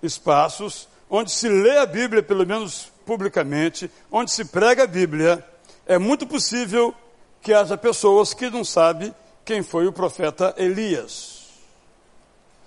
[0.00, 5.44] espaços, onde se lê a Bíblia, pelo menos publicamente, onde se prega a Bíblia,
[5.86, 6.94] é muito possível
[7.42, 9.12] que haja pessoas que não sabem
[9.44, 11.44] quem foi o profeta Elias.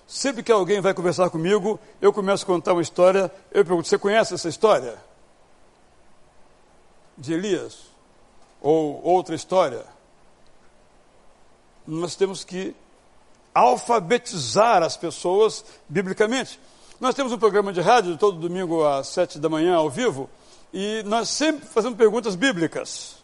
[0.07, 3.97] Sempre que alguém vai conversar comigo, eu começo a contar uma história, eu pergunto: você
[3.97, 4.95] conhece essa história?
[7.17, 7.87] De Elias?
[8.61, 9.85] Ou outra história?
[11.85, 12.75] Nós temos que
[13.53, 16.59] alfabetizar as pessoas biblicamente.
[16.99, 20.29] Nós temos um programa de rádio todo domingo às sete da manhã, ao vivo,
[20.73, 23.16] e nós sempre fazemos perguntas bíblicas.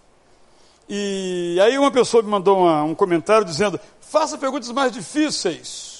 [0.87, 5.93] E aí uma pessoa me mandou uma, um comentário dizendo: faça perguntas mais difíceis.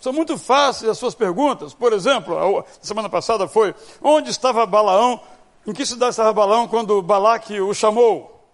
[0.00, 1.72] São muito fáceis as suas perguntas.
[1.72, 5.20] Por exemplo, a semana passada foi: onde estava Balaão?
[5.64, 8.44] Em que cidade estava Balaão quando Balaque o chamou?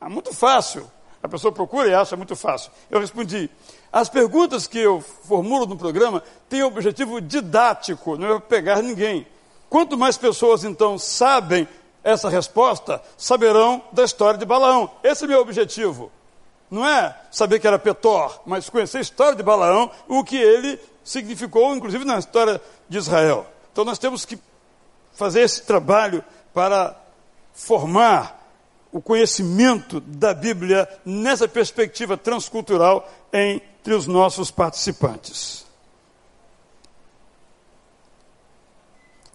[0.00, 0.90] É muito fácil.
[1.22, 2.70] A pessoa procura e acha muito fácil.
[2.90, 3.50] Eu respondi:
[3.92, 9.26] as perguntas que eu formulo no programa têm objetivo didático, não é pegar ninguém.
[9.70, 11.66] Quanto mais pessoas então sabem
[12.02, 14.90] essa resposta, saberão da história de Balaão.
[15.02, 16.10] Esse é meu objetivo.
[16.70, 20.78] Não é saber que era Petor, mas conhecer a história de Balaão, o que ele
[21.02, 23.46] significou, inclusive na história de Israel.
[23.72, 24.38] Então nós temos que
[25.12, 26.96] fazer esse trabalho para
[27.52, 28.38] formar
[28.92, 35.66] o conhecimento da Bíblia nessa perspectiva transcultural entre os nossos participantes.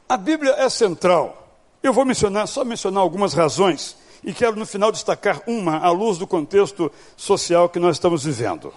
[0.08, 1.45] A Bíblia é central.
[1.86, 6.18] Eu vou mencionar, só mencionar algumas razões e quero no final destacar uma à luz
[6.18, 8.74] do contexto social que nós estamos vivendo.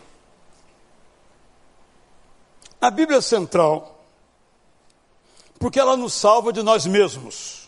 [2.78, 3.98] A Bíblia é central
[5.58, 7.66] porque ela nos salva de nós mesmos.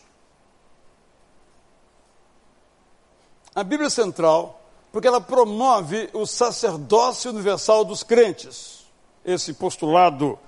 [3.54, 4.60] A Bíblia é central
[4.92, 8.84] porque ela promove o sacerdócio universal dos crentes,
[9.24, 10.38] esse postulado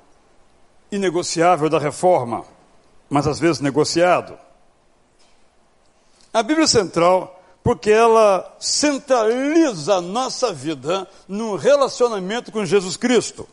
[0.90, 2.44] inegociável da reforma,
[3.08, 4.51] mas às vezes negociado.
[6.32, 13.48] A Bíblia central porque ela centraliza a nossa vida no relacionamento com Jesus Cristo.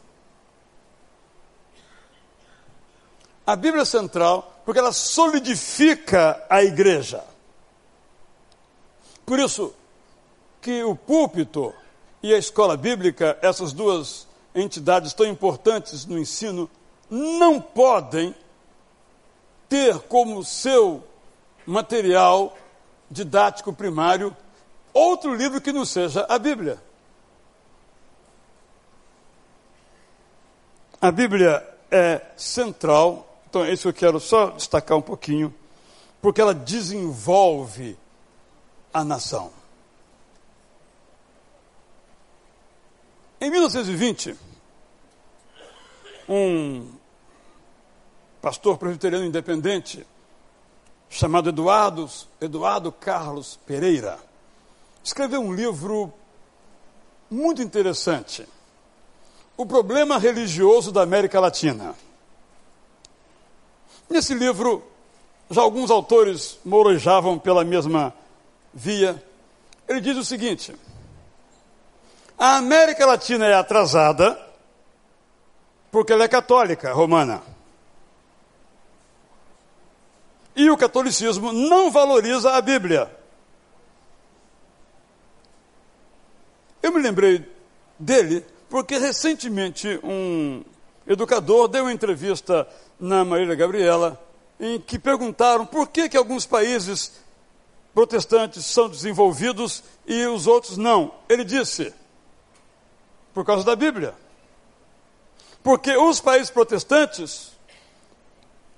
[3.46, 7.24] A Bíblia central porque ela solidifica a igreja.
[9.26, 9.74] Por isso
[10.62, 11.74] que o púlpito
[12.22, 16.70] e a escola bíblica, essas duas entidades tão importantes no ensino,
[17.10, 18.36] não podem
[19.68, 21.04] ter como seu
[21.66, 22.56] material
[23.10, 24.36] didático primário
[24.94, 26.82] outro livro que não seja a Bíblia.
[31.02, 35.54] A Bíblia é central então, é isso eu quero só destacar um pouquinho,
[36.22, 37.98] porque ela desenvolve
[38.94, 39.52] a nação.
[43.42, 44.36] Em 1920,
[46.28, 46.92] um
[48.40, 50.06] pastor presbiteriano independente,
[51.10, 54.20] chamado Eduardo, Eduardo Carlos Pereira,
[55.04, 56.14] escreveu um livro
[57.30, 58.48] muito interessante.
[59.58, 61.96] O problema religioso da América Latina.
[64.10, 64.84] Nesse livro,
[65.50, 68.14] já alguns autores morojavam pela mesma
[68.74, 69.22] via.
[69.88, 70.76] Ele diz o seguinte:
[72.38, 74.40] a América Latina é atrasada
[75.92, 77.42] porque ela é católica romana.
[80.56, 83.10] E o catolicismo não valoriza a Bíblia.
[86.82, 87.46] Eu me lembrei
[87.98, 90.64] dele porque recentemente um
[91.08, 92.68] educador deu uma entrevista
[93.00, 94.22] na Marília Gabriela,
[94.60, 97.14] em que perguntaram por que, que alguns países
[97.94, 101.14] protestantes são desenvolvidos e os outros não.
[101.28, 101.94] Ele disse,
[103.34, 104.14] por causa da Bíblia.
[105.64, 107.52] Porque os países protestantes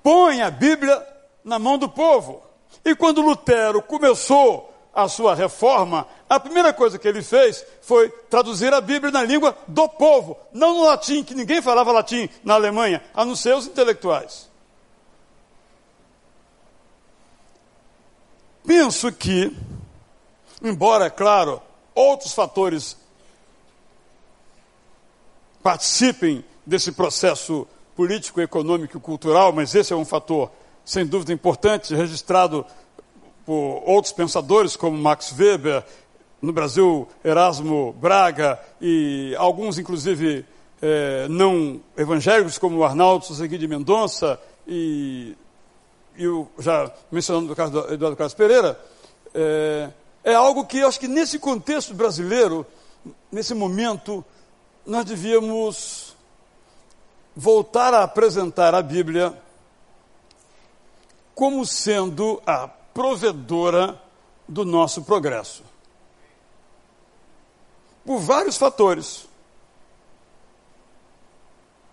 [0.01, 1.05] põem a Bíblia
[1.43, 2.41] na mão do povo.
[2.83, 8.73] E quando Lutero começou a sua reforma, a primeira coisa que ele fez foi traduzir
[8.73, 13.01] a Bíblia na língua do povo, não no latim, que ninguém falava latim na Alemanha,
[13.13, 14.49] a não ser os intelectuais.
[18.65, 19.55] Penso que,
[20.61, 21.61] embora, claro,
[21.95, 22.97] outros fatores
[25.63, 30.51] participem desse processo político, econômico e cultural, mas esse é um fator,
[30.85, 32.65] sem dúvida, importante, registrado
[33.45, 35.83] por outros pensadores como Max Weber,
[36.41, 40.43] no Brasil Erasmo Braga e alguns inclusive
[40.81, 45.37] é, não evangélicos como Arnaldo Sosegui de Mendonça e,
[46.17, 48.79] e o, já mencionando o caso do Eduardo Carlos Pereira,
[49.33, 49.89] é,
[50.23, 52.65] é algo que eu acho que nesse contexto brasileiro,
[53.31, 54.25] nesse momento,
[54.85, 56.15] nós devíamos
[57.35, 59.33] voltar a apresentar a Bíblia
[61.35, 64.01] como sendo a provedora
[64.47, 65.63] do nosso progresso.
[68.05, 69.27] Por vários fatores.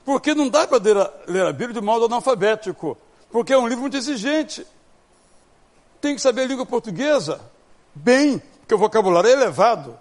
[0.05, 2.97] Porque não dá para ler a Bíblia de modo analfabético,
[3.31, 4.67] porque é um livro muito exigente.
[6.01, 7.41] Tem que saber a língua portuguesa
[7.95, 9.99] bem, porque o vocabulário é elevado.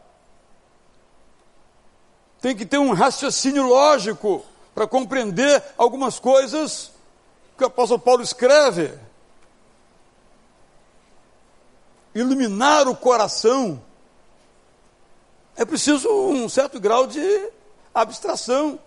[2.39, 6.91] Tem que ter um raciocínio lógico para compreender algumas coisas
[7.57, 8.93] que o apóstolo Paulo escreve
[12.13, 13.81] iluminar o coração,
[15.57, 17.49] é preciso um certo grau de
[17.93, 18.79] abstração.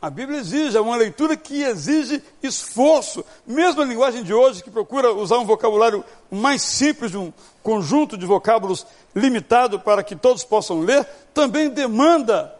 [0.00, 3.24] A Bíblia exige, é uma leitura que exige esforço.
[3.46, 7.32] Mesmo a linguagem de hoje, que procura usar um vocabulário mais simples, um
[7.62, 12.54] conjunto de vocábulos limitado para que todos possam ler, também demanda,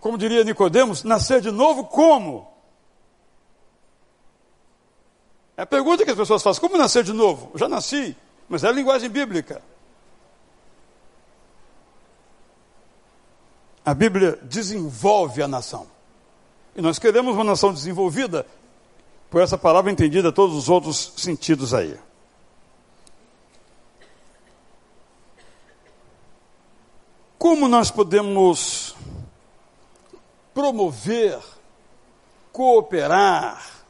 [0.00, 2.54] como diria Nicodemos, nascer de novo como?
[5.56, 7.50] É a pergunta que as pessoas fazem: como nascer de novo?
[7.52, 8.16] Eu já nasci
[8.48, 9.62] mas é a linguagem bíblica.
[13.84, 15.86] A Bíblia desenvolve a nação.
[16.74, 18.46] E nós queremos uma nação desenvolvida,
[19.30, 21.98] por essa palavra entendida todos os outros sentidos aí.
[27.44, 28.96] como nós podemos
[30.54, 31.38] promover,
[32.50, 33.84] cooperar,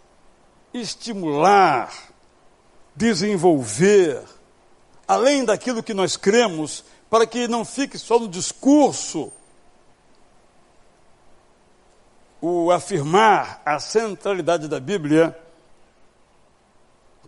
[0.74, 1.94] estimular,
[2.96, 4.24] desenvolver,
[5.06, 9.32] além daquilo que nós cremos, para que não fique só no discurso
[12.40, 15.38] o afirmar a centralidade da Bíblia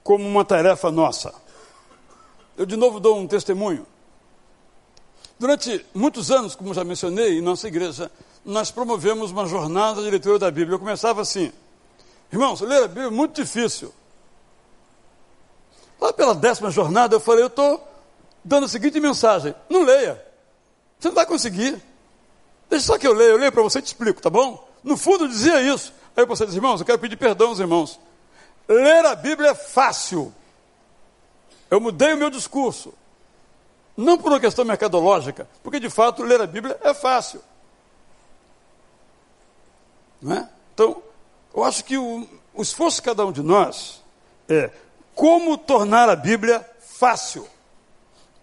[0.02, 1.34] como uma tarefa nossa.
[2.56, 3.86] Eu de novo dou um testemunho.
[5.38, 8.10] Durante muitos anos, como já mencionei, em nossa igreja,
[8.44, 10.76] nós promovemos uma jornada de leitura da Bíblia.
[10.76, 11.52] Eu começava assim,
[12.32, 13.92] irmãos, ler a Bíblia é muito difícil.
[16.00, 17.86] Lá pela décima jornada eu falei, eu estou
[18.44, 20.24] dando a seguinte mensagem, não leia,
[20.98, 21.82] você não vai conseguir.
[22.68, 24.66] Deixa só que eu leio, eu leio para você e te explico, tá bom?
[24.82, 25.92] No fundo eu dizia isso.
[26.16, 28.00] Aí eu pensei, irmãos, eu quero pedir perdão aos irmãos.
[28.68, 30.32] Ler a Bíblia é fácil.
[31.70, 32.92] Eu mudei o meu discurso.
[33.96, 37.40] Não por uma questão mercadológica, porque de fato ler a Bíblia é fácil.
[40.20, 40.48] Não é?
[40.74, 41.02] Então,
[41.54, 44.02] eu acho que o, o esforço de cada um de nós
[44.48, 44.70] é
[45.16, 47.48] como tornar a Bíblia fácil.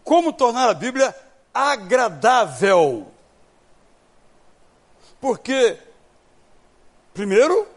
[0.03, 1.15] Como tornar a Bíblia
[1.53, 3.07] agradável.
[5.21, 5.77] Porque,
[7.13, 7.67] primeiro,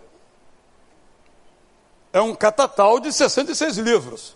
[2.11, 4.35] é um catatal de 66 livros,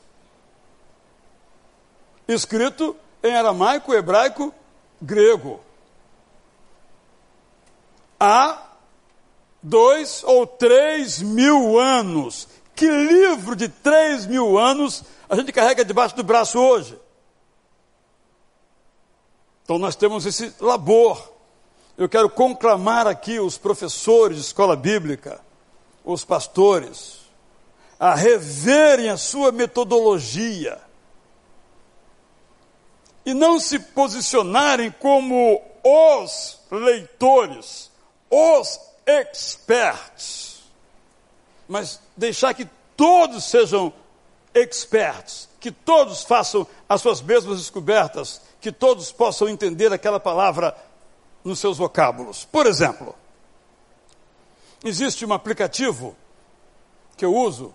[2.28, 4.54] escrito em aramaico, hebraico,
[5.00, 5.60] grego.
[8.20, 8.62] Há
[9.62, 12.46] dois ou três mil anos.
[12.80, 16.98] Que livro de três mil anos a gente carrega debaixo do braço hoje?
[19.62, 21.30] Então nós temos esse labor.
[21.98, 25.42] Eu quero conclamar aqui os professores de escola bíblica,
[26.02, 27.18] os pastores,
[27.98, 30.80] a reverem a sua metodologia
[33.26, 37.90] e não se posicionarem como os leitores,
[38.30, 40.59] os experts,
[41.70, 43.92] mas deixar que todos sejam
[44.52, 50.76] experts, que todos façam as suas mesmas descobertas, que todos possam entender aquela palavra
[51.44, 52.44] nos seus vocábulos.
[52.44, 53.14] Por exemplo,
[54.84, 56.16] existe um aplicativo
[57.16, 57.72] que eu uso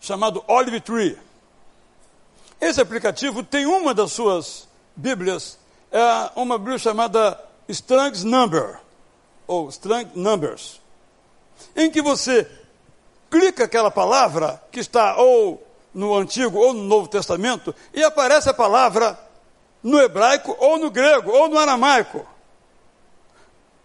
[0.00, 1.16] chamado Olive Tree.
[2.60, 5.56] Esse aplicativo tem uma das suas Bíblias,
[5.92, 8.80] é uma Bíblia chamada Strong's Number,
[9.46, 10.80] ou Strong Numbers,
[11.76, 12.50] em que você
[13.32, 18.54] clica aquela palavra que está ou no Antigo ou no Novo Testamento e aparece a
[18.54, 19.18] palavra
[19.82, 22.26] no hebraico ou no grego ou no aramaico.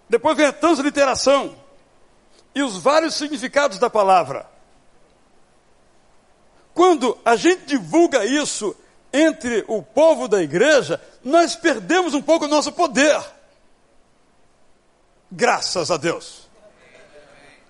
[0.10, 1.56] Depois vem a transliteração
[2.54, 4.46] e os vários significados da palavra.
[6.74, 8.76] Quando a gente divulga isso
[9.14, 13.18] entre o povo da igreja, nós perdemos um pouco o nosso poder.
[15.32, 16.50] Graças a Deus.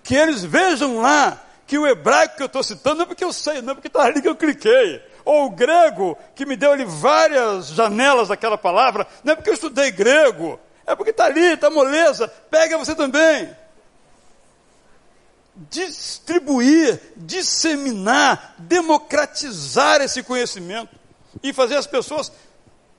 [0.02, 3.32] Que eles vejam lá que o hebraico que eu estou citando não é porque eu
[3.32, 5.02] sei, não é porque está ali que eu cliquei.
[5.22, 9.54] Ou o grego, que me deu ali várias janelas daquela palavra, não é porque eu
[9.54, 13.54] estudei grego, é porque está ali, está moleza, pega você também
[15.70, 20.96] distribuir, disseminar, democratizar esse conhecimento
[21.42, 22.32] e fazer as pessoas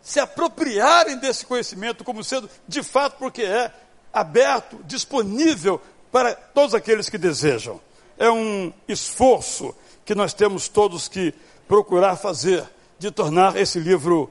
[0.01, 3.71] se apropriarem desse conhecimento como sendo de fato porque é
[4.13, 7.81] aberto, disponível para todos aqueles que desejam.
[8.19, 9.73] É um esforço
[10.05, 11.33] que nós temos todos que
[11.67, 12.63] procurar fazer
[12.99, 14.29] de tornar esse livro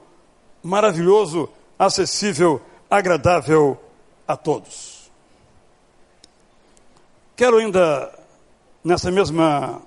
[0.63, 3.77] maravilhoso, acessível, agradável
[4.27, 5.09] a todos.
[7.35, 8.13] Quero ainda
[8.83, 9.81] nessa mesma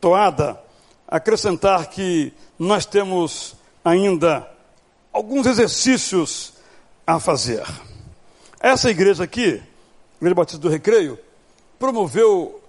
[0.00, 0.60] toada,
[1.06, 4.50] acrescentar que nós temos ainda
[5.12, 6.54] alguns exercícios
[7.06, 7.64] a fazer.
[8.60, 9.62] Essa igreja aqui,
[10.16, 11.18] Igreja Batista do Recreio,
[11.78, 12.60] promoveu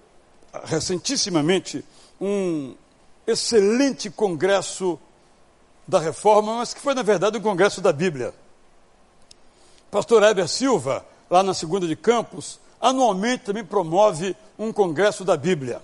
[0.64, 1.84] recentissimamente
[2.20, 2.74] um
[3.26, 4.98] excelente congresso
[5.86, 8.34] da reforma, mas que foi, na verdade, um congresso da Bíblia.
[9.90, 15.80] Pastor Heber Silva, lá na segunda de Campos, anualmente também promove um congresso da Bíblia.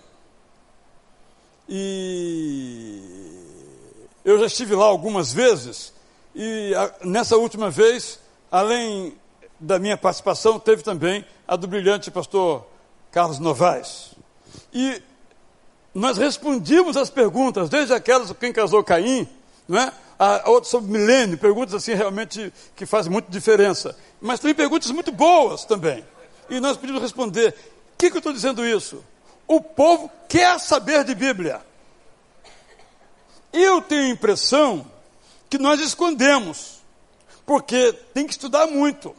[1.69, 3.01] E
[4.25, 5.95] eu já estive lá algumas vezes,
[6.35, 8.19] e a, nessa última vez,
[8.51, 9.17] além
[9.59, 12.67] da minha participação, teve também a do brilhante pastor
[13.11, 14.14] Carlos Novaes.
[14.73, 15.03] E
[15.95, 19.29] nós respondimos as perguntas, desde aquelas quem casou Caim,
[19.69, 19.93] não é?
[20.19, 23.97] a outras sobre milênio, perguntas assim realmente que fazem muita diferença.
[24.21, 26.05] Mas também perguntas muito boas também.
[26.49, 29.05] E nós podemos responder: o que, que eu estou dizendo isso?
[29.47, 31.61] O povo quer saber de Bíblia.
[33.53, 34.87] Eu tenho a impressão
[35.49, 36.75] que nós escondemos.
[37.47, 39.15] Porque tem que estudar muito.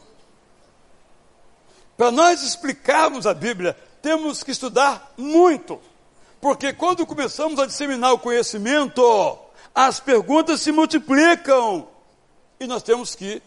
[1.96, 3.76] Para nós explicarmos a Bíblia,
[4.06, 5.80] temos que estudar muito.
[6.40, 9.02] Porque quando começamos a disseminar o conhecimento,
[9.74, 11.88] as perguntas se multiplicam.
[12.60, 13.42] E nós temos que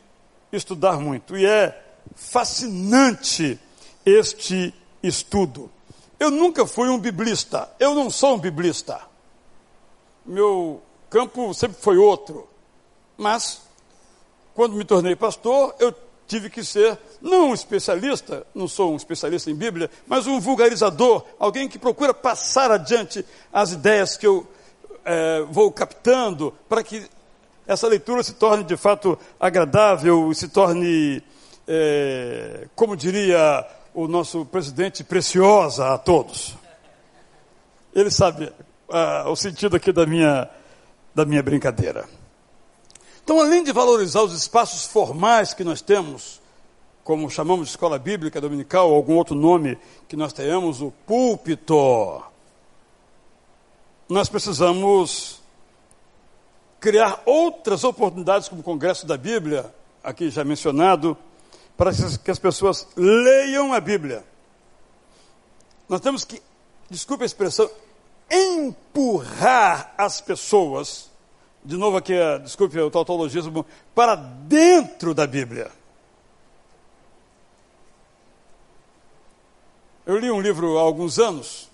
[0.51, 1.37] estudar muito.
[1.37, 1.81] E é
[2.13, 3.57] fascinante
[4.05, 5.71] este estudo.
[6.19, 7.71] Eu nunca fui um biblista.
[7.79, 8.99] Eu não sou um biblista.
[10.25, 12.49] Meu campo sempre foi outro.
[13.17, 13.61] Mas,
[14.53, 15.95] quando me tornei pastor, eu
[16.29, 21.25] tive que ser, não um especialista, não sou um especialista em Bíblia, mas um vulgarizador,
[21.39, 24.47] alguém que procura passar adiante as ideias que eu
[25.03, 27.03] é, vou captando, para que
[27.65, 31.23] essa leitura se torne de fato agradável, se torne,
[31.67, 36.55] é, como diria o nosso presidente, preciosa a todos.
[37.91, 38.53] Ele sabe
[38.87, 40.47] ah, o sentido aqui da minha,
[41.15, 42.07] da minha brincadeira.
[43.29, 46.41] Então, além de valorizar os espaços formais que nós temos,
[47.03, 49.77] como chamamos de escola bíblica dominical, ou algum outro nome
[50.07, 52.23] que nós tenhamos, o púlpito,
[54.09, 55.43] nós precisamos
[56.79, 59.71] criar outras oportunidades, como o Congresso da Bíblia,
[60.03, 61.15] aqui já mencionado,
[61.77, 64.25] para que as pessoas leiam a Bíblia.
[65.87, 66.41] Nós temos que,
[66.89, 67.69] desculpe a expressão,
[68.27, 71.08] empurrar as pessoas
[71.63, 75.71] de novo aqui, desculpe o tautologismo, para dentro da Bíblia.
[80.05, 81.69] Eu li um livro há alguns anos.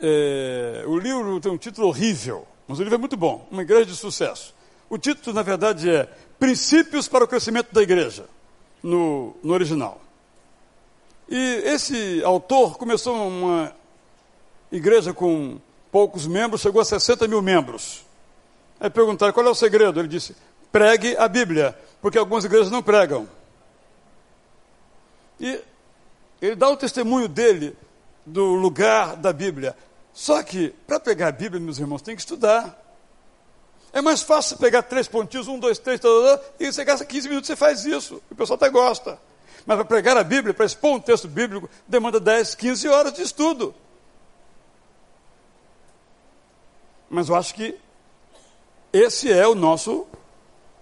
[0.00, 3.86] É, o livro tem um título horrível, mas o livro é muito bom, Uma Igreja
[3.86, 4.54] de Sucesso.
[4.90, 8.26] O título, na verdade, é Princípios para o Crescimento da Igreja,
[8.82, 10.00] no, no original.
[11.28, 13.74] E esse autor começou uma
[14.70, 15.58] igreja com
[15.90, 18.05] poucos membros, chegou a 60 mil membros.
[18.80, 19.98] Aí perguntaram qual é o segredo.
[19.98, 20.36] Ele disse:
[20.70, 23.28] pregue a Bíblia, porque algumas igrejas não pregam.
[25.40, 25.60] E
[26.40, 27.76] ele dá o testemunho dele
[28.24, 29.76] do lugar da Bíblia.
[30.12, 32.82] Só que, para pegar a Bíblia, meus irmãos, tem que estudar.
[33.92, 36.00] É mais fácil pegar três pontinhos, um, dois, três,
[36.58, 38.22] e você gasta 15 minutos, você faz isso.
[38.30, 39.18] O pessoal até gosta.
[39.64, 43.22] Mas para pregar a Bíblia, para expor um texto bíblico, demanda 10, 15 horas de
[43.22, 43.74] estudo.
[47.08, 47.78] Mas eu acho que
[48.96, 50.06] esse é o nosso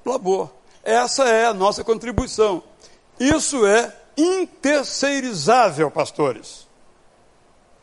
[0.05, 0.51] labor.
[0.83, 2.63] Essa é a nossa contribuição.
[3.19, 6.69] Isso é interceirizável, pastores.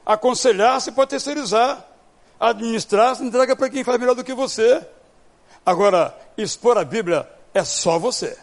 [0.05, 1.85] Aconselhar se pode terceirizar.
[2.39, 4.85] Administrar se entrega para quem faz melhor do que você.
[5.65, 8.37] Agora, expor a Bíblia é só você.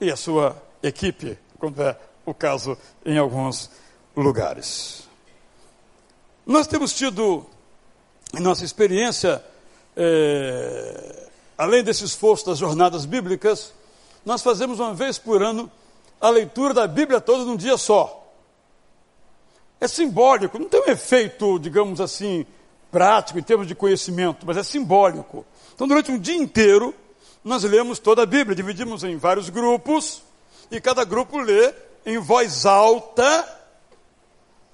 [0.00, 3.70] E a sua equipe, quando é o caso em alguns
[4.16, 5.06] lugares.
[6.46, 7.46] Nós temos tido,
[8.34, 9.42] em nossa experiência,
[9.96, 13.72] é, além desse esforço das jornadas bíblicas,
[14.24, 15.70] nós fazemos uma vez por ano
[16.20, 18.24] a leitura da Bíblia toda num dia só.
[19.80, 22.46] É simbólico, não tem um efeito, digamos assim,
[22.90, 25.44] prático em termos de conhecimento, mas é simbólico.
[25.74, 26.94] Então, durante um dia inteiro,
[27.44, 30.22] nós lemos toda a Bíblia, dividimos em vários grupos,
[30.70, 31.72] e cada grupo lê
[32.04, 33.55] em voz alta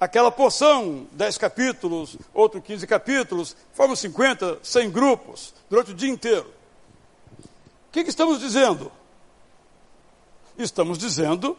[0.03, 6.53] aquela porção, 10 capítulos, outro 15 capítulos, formam 50, 100 grupos, durante o dia inteiro.
[7.88, 8.90] O que, que estamos dizendo?
[10.59, 11.57] Estamos dizendo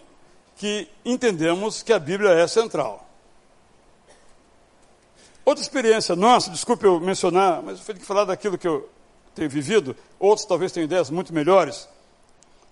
[0.57, 3.07] que entendemos que a Bíblia é central.
[5.45, 8.89] Outra experiência nossa, desculpe eu mencionar, mas eu tenho que falar daquilo que eu
[9.33, 11.87] tenho vivido, outros talvez tenham ideias muito melhores.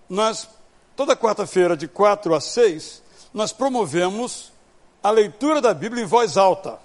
[0.06, 0.46] Nós,
[0.94, 3.02] toda quarta-feira, de 4 a 6,
[3.32, 4.52] nós promovemos
[5.02, 6.78] a leitura da Bíblia em voz alta.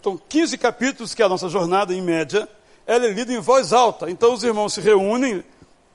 [0.00, 2.48] Então, 15 capítulos, que é a nossa jornada em média,
[2.86, 4.10] ela é lida em voz alta.
[4.10, 5.44] Então, os irmãos se reúnem,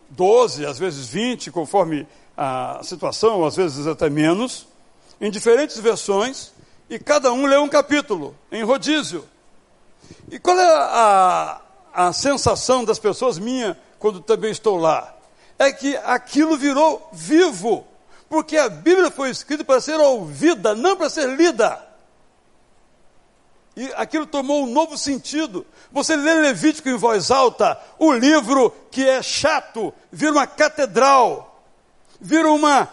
[0.09, 4.67] 12, às vezes 20, conforme a situação, às vezes até menos,
[5.19, 6.51] em diferentes versões,
[6.89, 9.25] e cada um lê um capítulo, em rodízio.
[10.31, 11.61] E qual é a,
[11.93, 15.13] a sensação das pessoas minha quando também estou lá?
[15.59, 17.85] É que aquilo virou vivo.
[18.29, 21.87] Porque a Bíblia foi escrita para ser ouvida, não para ser lida.
[23.75, 25.65] E aquilo tomou um novo sentido.
[25.91, 31.63] Você lê Levítico em voz alta, o livro que é chato, vira uma catedral,
[32.19, 32.89] vira uma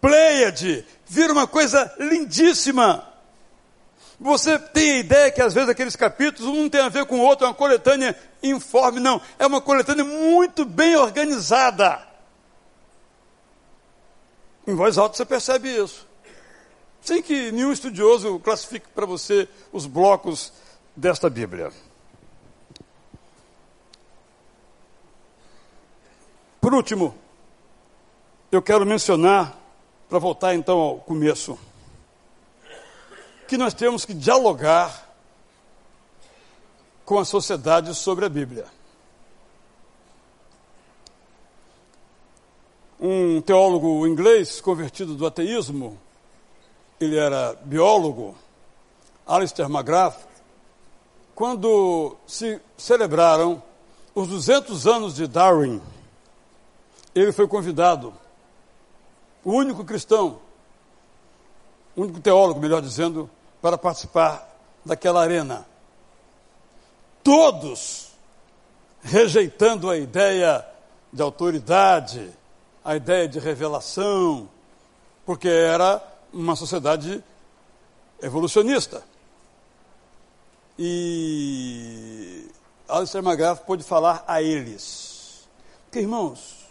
[0.00, 3.06] pleiade, vira uma coisa lindíssima.
[4.20, 7.22] Você tem a ideia que às vezes aqueles capítulos um tem a ver com o
[7.22, 9.20] outro, é uma coletânea informe, não.
[9.38, 12.07] É uma coletânea muito bem organizada.
[14.68, 16.06] Em voz alta você percebe isso.
[17.00, 20.52] Sem que nenhum estudioso classifique para você os blocos
[20.94, 21.72] desta Bíblia.
[26.60, 27.16] Por último,
[28.52, 29.58] eu quero mencionar,
[30.06, 31.58] para voltar então ao começo,
[33.48, 35.08] que nós temos que dialogar
[37.06, 38.66] com a sociedade sobre a Bíblia.
[43.10, 45.98] Um teólogo inglês convertido do ateísmo,
[47.00, 48.36] ele era biólogo,
[49.26, 50.26] Alistair McGrath,
[51.34, 53.62] quando se celebraram
[54.14, 55.80] os 200 anos de Darwin,
[57.14, 58.12] ele foi convidado,
[59.42, 60.38] o único cristão,
[61.96, 63.30] o único teólogo, melhor dizendo,
[63.62, 64.54] para participar
[64.84, 65.66] daquela arena.
[67.24, 68.10] Todos
[69.00, 70.62] rejeitando a ideia
[71.10, 72.36] de autoridade,
[72.84, 74.48] a ideia de revelação,
[75.24, 76.02] porque era
[76.32, 77.22] uma sociedade
[78.22, 79.02] evolucionista.
[80.78, 82.48] E
[82.88, 85.48] Alistair McGrath pôde falar a eles.
[85.84, 86.68] Porque, irmãos,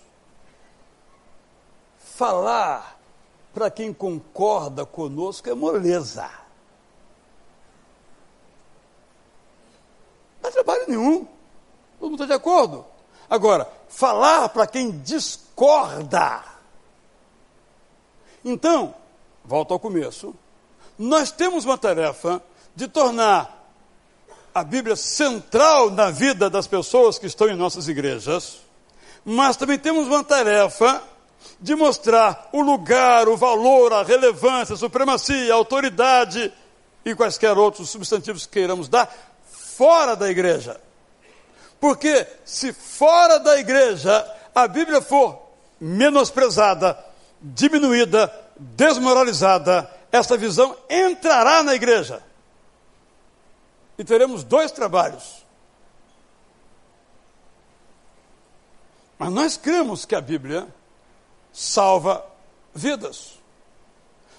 [2.00, 3.00] falar
[3.54, 6.30] para quem concorda conosco é moleza.
[10.36, 11.28] Não dá trabalho nenhum.
[12.00, 12.86] Todo mundo está de acordo.
[13.30, 16.44] Agora, falar para quem discorda.
[18.44, 18.94] Então,
[19.44, 20.34] volto ao começo.
[20.98, 22.42] Nós temos uma tarefa
[22.76, 23.58] de tornar
[24.54, 28.60] a Bíblia central na vida das pessoas que estão em nossas igrejas,
[29.24, 31.04] mas também temos uma tarefa
[31.60, 36.52] de mostrar o lugar, o valor, a relevância, a supremacia, a autoridade
[37.06, 39.14] e quaisquer outros substantivos que queiramos dar
[39.52, 40.80] fora da igreja.
[41.80, 45.40] Porque se fora da igreja a Bíblia for
[45.80, 46.98] menosprezada,
[47.42, 52.24] diminuída, desmoralizada, essa visão entrará na igreja
[53.98, 55.46] e teremos dois trabalhos.
[59.18, 60.68] Mas nós cremos que a Bíblia
[61.52, 62.24] salva
[62.74, 63.40] vidas.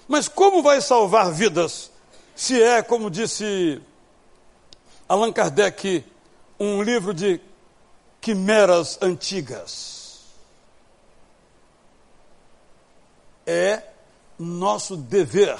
[0.07, 1.91] Mas como vai salvar vidas
[2.35, 3.81] se é, como disse
[5.07, 6.05] Allan Kardec,
[6.59, 7.39] um livro de
[8.19, 10.19] quimeras antigas?
[13.45, 13.83] É
[14.37, 15.57] nosso dever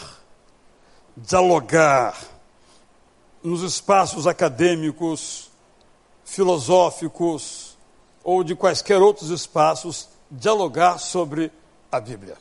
[1.15, 2.17] dialogar
[3.41, 5.49] nos espaços acadêmicos,
[6.25, 7.77] filosóficos
[8.23, 11.51] ou de quaisquer outros espaços, dialogar sobre
[11.91, 12.37] a Bíblia.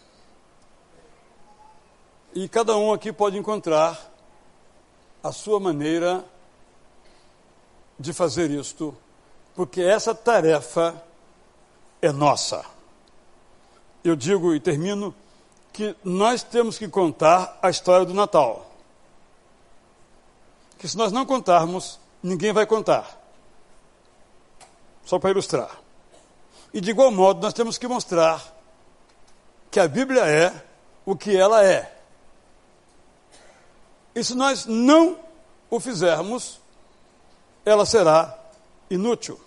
[2.34, 4.12] E cada um aqui pode encontrar
[5.22, 6.37] a sua maneira de
[8.12, 8.96] fazer isto,
[9.54, 11.02] porque essa tarefa
[12.00, 12.64] é nossa.
[14.04, 15.14] Eu digo e termino
[15.72, 18.68] que nós temos que contar a história do Natal
[20.78, 23.18] que se nós não contarmos, ninguém vai contar.
[25.04, 25.70] Só para ilustrar.
[26.72, 28.56] E de igual modo, nós temos que mostrar
[29.70, 30.64] que a Bíblia é
[31.04, 31.96] o que ela é.
[34.14, 35.18] E se nós não
[35.68, 36.60] o fizermos,
[37.64, 38.36] ela será
[38.90, 39.38] inútil.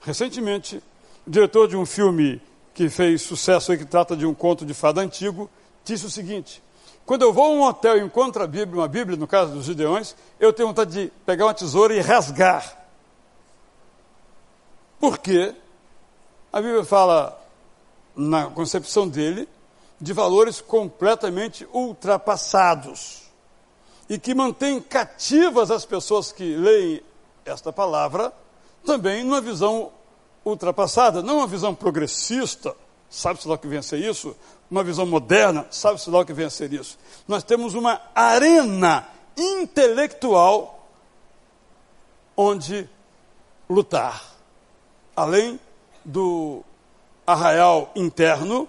[0.00, 0.82] Recentemente,
[1.26, 2.40] o diretor de um filme
[2.74, 5.48] que fez sucesso e que trata de um conto de fada antigo
[5.84, 6.62] disse o seguinte:
[7.04, 9.64] quando eu vou a um hotel e encontro a Bíblia, uma Bíblia, no caso dos
[9.64, 12.78] Gideões, eu tenho vontade de pegar uma tesoura e rasgar.
[14.98, 15.54] Por quê?
[16.52, 17.40] A Bíblia fala,
[18.14, 19.48] na concepção dele,
[20.00, 23.21] de valores completamente ultrapassados
[24.12, 27.00] e que mantém cativas as pessoas que leem
[27.46, 28.30] esta palavra
[28.84, 29.90] também numa visão
[30.44, 32.76] ultrapassada, não uma visão progressista,
[33.08, 34.36] sabe-se lá o que ser isso,
[34.70, 36.98] uma visão moderna, sabe-se lá o que ser isso.
[37.26, 40.86] Nós temos uma arena intelectual
[42.36, 42.86] onde
[43.66, 44.22] lutar.
[45.16, 45.58] Além
[46.04, 46.62] do
[47.26, 48.68] arraial interno,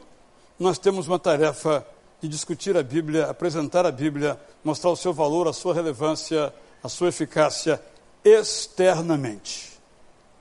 [0.57, 1.85] nós temos uma tarefa
[2.23, 6.87] de discutir a Bíblia, apresentar a Bíblia, mostrar o seu valor, a sua relevância, a
[6.87, 7.81] sua eficácia
[8.23, 9.73] externamente,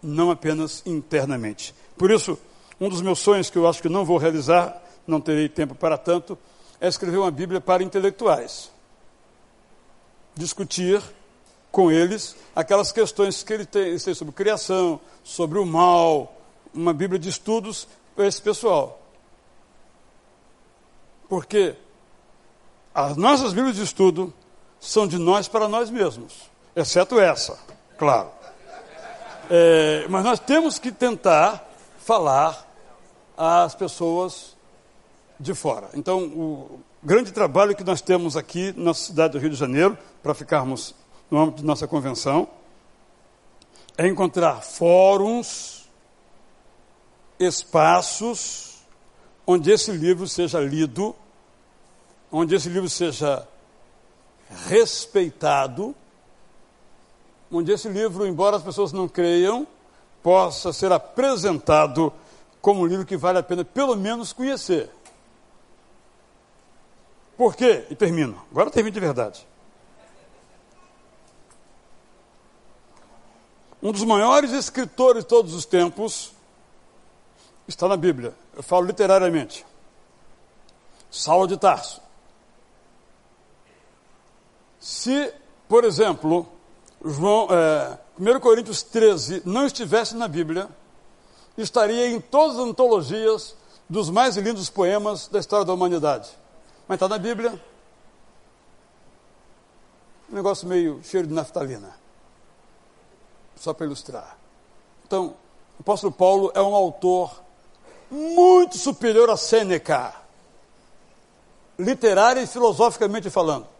[0.00, 1.74] não apenas internamente.
[1.98, 2.38] Por isso,
[2.80, 5.98] um dos meus sonhos que eu acho que não vou realizar não terei tempo para
[5.98, 6.38] tanto,
[6.80, 8.70] é escrever uma Bíblia para intelectuais.
[10.36, 11.02] Discutir
[11.72, 16.32] com eles aquelas questões que ele tem, tem sobre criação, sobre o mal,
[16.72, 19.01] uma Bíblia de estudos para esse pessoal.
[21.32, 21.76] Porque
[22.94, 24.34] as nossas Bíblias de estudo
[24.78, 27.58] são de nós para nós mesmos, exceto essa,
[27.96, 28.28] claro.
[29.48, 31.66] É, mas nós temos que tentar
[31.96, 32.70] falar
[33.34, 34.54] às pessoas
[35.40, 35.88] de fora.
[35.94, 40.34] Então, o grande trabalho que nós temos aqui na cidade do Rio de Janeiro, para
[40.34, 40.94] ficarmos
[41.30, 42.46] no âmbito de nossa convenção,
[43.96, 45.88] é encontrar fóruns,
[47.40, 48.84] espaços,
[49.46, 51.16] onde esse livro seja lido,
[52.32, 53.46] onde esse livro seja
[54.66, 55.94] respeitado,
[57.50, 59.66] onde esse livro, embora as pessoas não creiam,
[60.22, 62.12] possa ser apresentado
[62.60, 64.90] como um livro que vale a pena pelo menos conhecer.
[67.36, 67.86] Por quê?
[67.90, 68.40] E termino.
[68.50, 69.46] Agora termino de verdade.
[73.82, 76.32] Um dos maiores escritores de todos os tempos
[77.66, 78.34] está na Bíblia.
[78.54, 79.66] Eu falo literariamente.
[81.10, 82.01] Saulo de Tarso.
[84.82, 85.32] Se,
[85.68, 86.44] por exemplo,
[87.04, 90.68] João, é, 1 Coríntios 13 não estivesse na Bíblia,
[91.56, 93.56] estaria em todas as antologias
[93.88, 96.36] dos mais lindos poemas da história da humanidade.
[96.88, 97.62] Mas está na Bíblia.
[100.28, 101.94] Um negócio meio cheiro de naftalina.
[103.54, 104.36] Só para ilustrar.
[105.06, 105.36] Então,
[105.78, 107.40] o apóstolo Paulo é um autor
[108.10, 110.12] muito superior a Sêneca,
[111.78, 113.70] literária e filosoficamente falando.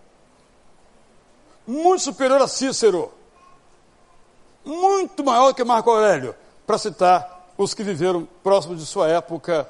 [1.67, 3.13] Muito superior a Cícero.
[4.65, 6.35] Muito maior que Marco Aurélio,
[6.67, 9.69] para citar os que viveram próximo de sua época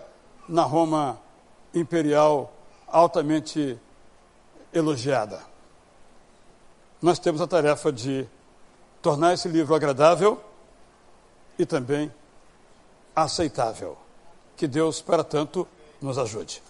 [0.49, 1.19] na Roma
[1.75, 2.53] imperial
[2.87, 3.79] altamente
[4.73, 5.41] elogiada.
[7.01, 8.27] Nós temos a tarefa de
[9.01, 10.41] tornar esse livro agradável
[11.59, 12.13] e também
[13.15, 13.97] aceitável.
[14.57, 15.67] Que Deus, para tanto,
[16.01, 16.63] nos ajude.